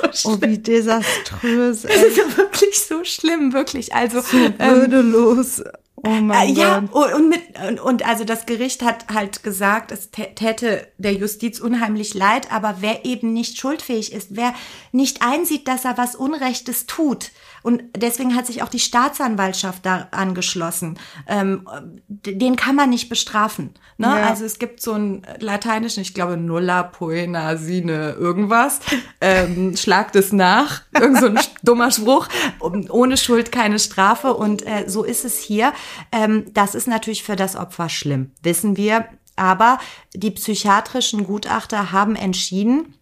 [0.00, 1.84] Das so oh, wie desaströs.
[1.84, 1.94] Ey.
[1.94, 3.94] Das ist ja wirklich so schlimm, wirklich.
[3.94, 5.60] Also so ähm, würdelos.
[5.60, 5.72] Ähm,
[6.02, 7.14] Oh mein äh, ja, Gott.
[7.14, 7.40] und, mit,
[7.82, 13.04] und also das Gericht hat halt gesagt, es täte der Justiz unheimlich leid, aber wer
[13.06, 14.54] eben nicht schuldfähig ist, wer
[14.92, 17.30] nicht einsieht, dass er was Unrechtes tut,
[17.66, 21.66] und deswegen hat sich auch die Staatsanwaltschaft da angeschlossen, ähm,
[22.06, 23.74] den kann man nicht bestrafen.
[23.98, 24.06] Ne?
[24.06, 24.28] Ja.
[24.28, 28.78] Also es gibt so ein lateinischen, ich glaube, nulla poena sine irgendwas,
[29.20, 32.28] ähm, schlagt es nach, irgend so ein dummer Spruch,
[32.60, 35.72] ohne Schuld keine Strafe und äh, so ist es hier.
[36.12, 39.06] Ähm, das ist natürlich für das Opfer schlimm, wissen wir.
[39.34, 39.80] Aber
[40.14, 42.94] die psychiatrischen Gutachter haben entschieden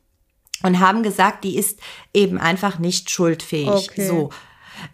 [0.63, 1.81] und haben gesagt, die ist
[2.15, 3.69] eben einfach nicht schuldfähig.
[3.69, 4.09] Okay.
[4.09, 4.31] So.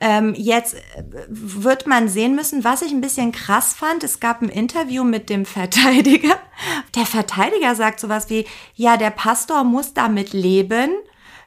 [0.01, 0.81] Ähm, jetzt äh,
[1.29, 4.05] wird man sehen müssen, was ich ein bisschen krass fand.
[4.05, 6.37] Es gab ein Interview mit dem Verteidiger.
[6.95, 10.91] Der Verteidiger sagt sowas wie, ja, der Pastor muss damit leben.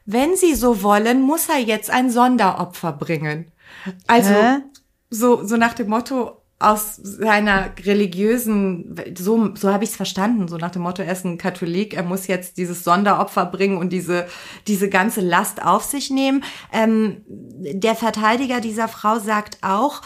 [0.05, 3.51] Wenn Sie so wollen, muss er jetzt ein Sonderopfer bringen.
[4.07, 4.57] Also, Hä?
[5.09, 10.57] so, so nach dem Motto, aus seiner religiösen, so, so habe ich es verstanden, so
[10.57, 14.27] nach dem Motto, er ist ein Katholik, er muss jetzt dieses Sonderopfer bringen und diese,
[14.67, 16.43] diese ganze Last auf sich nehmen.
[16.71, 20.01] Ähm, der Verteidiger dieser Frau sagt auch,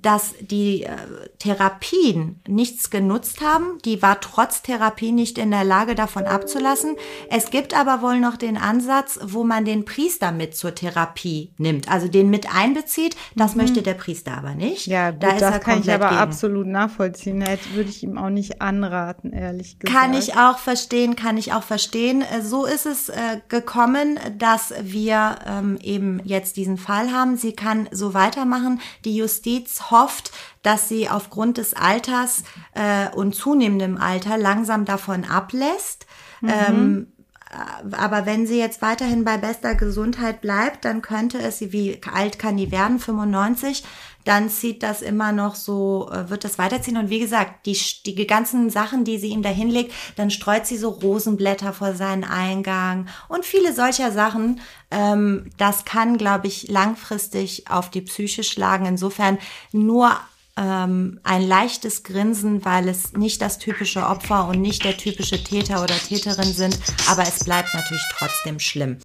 [0.00, 0.90] dass die äh,
[1.38, 3.78] Therapien nichts genutzt haben.
[3.84, 6.96] Die war trotz Therapie nicht in der Lage, davon abzulassen.
[7.30, 11.90] Es gibt aber wohl noch den Ansatz, wo man den Priester mit zur Therapie nimmt,
[11.90, 13.16] also den mit einbezieht.
[13.34, 13.62] Das mhm.
[13.62, 14.86] möchte der Priester aber nicht.
[14.86, 16.20] Ja, gut, da das kann ich aber gegen.
[16.20, 17.40] absolut nachvollziehen.
[17.40, 19.98] Jetzt würde ich ihm auch nicht anraten, ehrlich gesagt.
[19.98, 22.22] Kann ich auch verstehen, kann ich auch verstehen.
[22.22, 27.36] Äh, so ist es äh, gekommen, dass wir ähm, eben jetzt diesen Fall haben.
[27.36, 28.80] Sie kann so weitermachen.
[29.04, 36.06] Die Justiz hofft, dass sie aufgrund des Alters äh, und zunehmendem Alter langsam davon ablässt.
[36.40, 36.50] Mhm.
[36.50, 37.12] Ähm,
[37.52, 42.56] aber wenn sie jetzt weiterhin bei bester Gesundheit bleibt, dann könnte es, wie alt kann
[42.56, 43.84] die werden, 95,
[44.24, 46.96] dann zieht das immer noch so, äh, wird das weiterziehen.
[46.96, 47.76] Und wie gesagt, die,
[48.06, 52.24] die ganzen Sachen, die sie ihm da hinlegt, dann streut sie so Rosenblätter vor seinen
[52.24, 54.60] Eingang und viele solcher Sachen.
[54.90, 58.86] Ähm, das kann, glaube ich, langfristig auf die Psyche schlagen.
[58.86, 59.38] Insofern
[59.72, 60.12] nur
[60.56, 65.82] ähm, ein leichtes Grinsen, weil es nicht das typische Opfer und nicht der typische Täter
[65.82, 66.78] oder Täterin sind,
[67.08, 68.98] aber es bleibt natürlich trotzdem schlimm.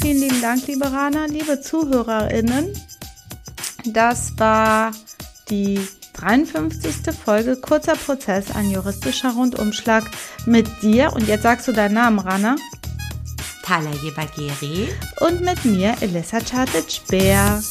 [0.00, 2.78] Vielen lieben Dank, liebe Rana, liebe ZuhörerInnen.
[3.86, 4.92] Das war
[5.48, 5.80] die
[6.14, 7.14] 53.
[7.14, 10.04] Folge Kurzer Prozess, ein juristischer Rundumschlag
[10.46, 11.12] mit dir.
[11.12, 12.56] Und jetzt sagst du deinen Namen, Rana.
[13.62, 14.88] Tala Jebageri.
[15.20, 17.62] Und mit mir, Elissa Chartic-Bär.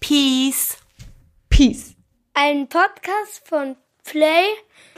[0.00, 0.76] Peace.
[1.48, 1.94] Peace.
[2.34, 4.44] Ein Podcast von Play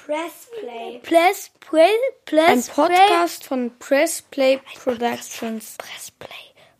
[0.09, 1.91] Press Play Press Play
[2.25, 5.77] Press Ein Podcast von Press Play Productions.
[5.77, 6.31] Press Play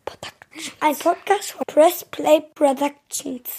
[0.03, 0.71] Productions.
[0.79, 3.49] Ein Podcast von Press Play Productions.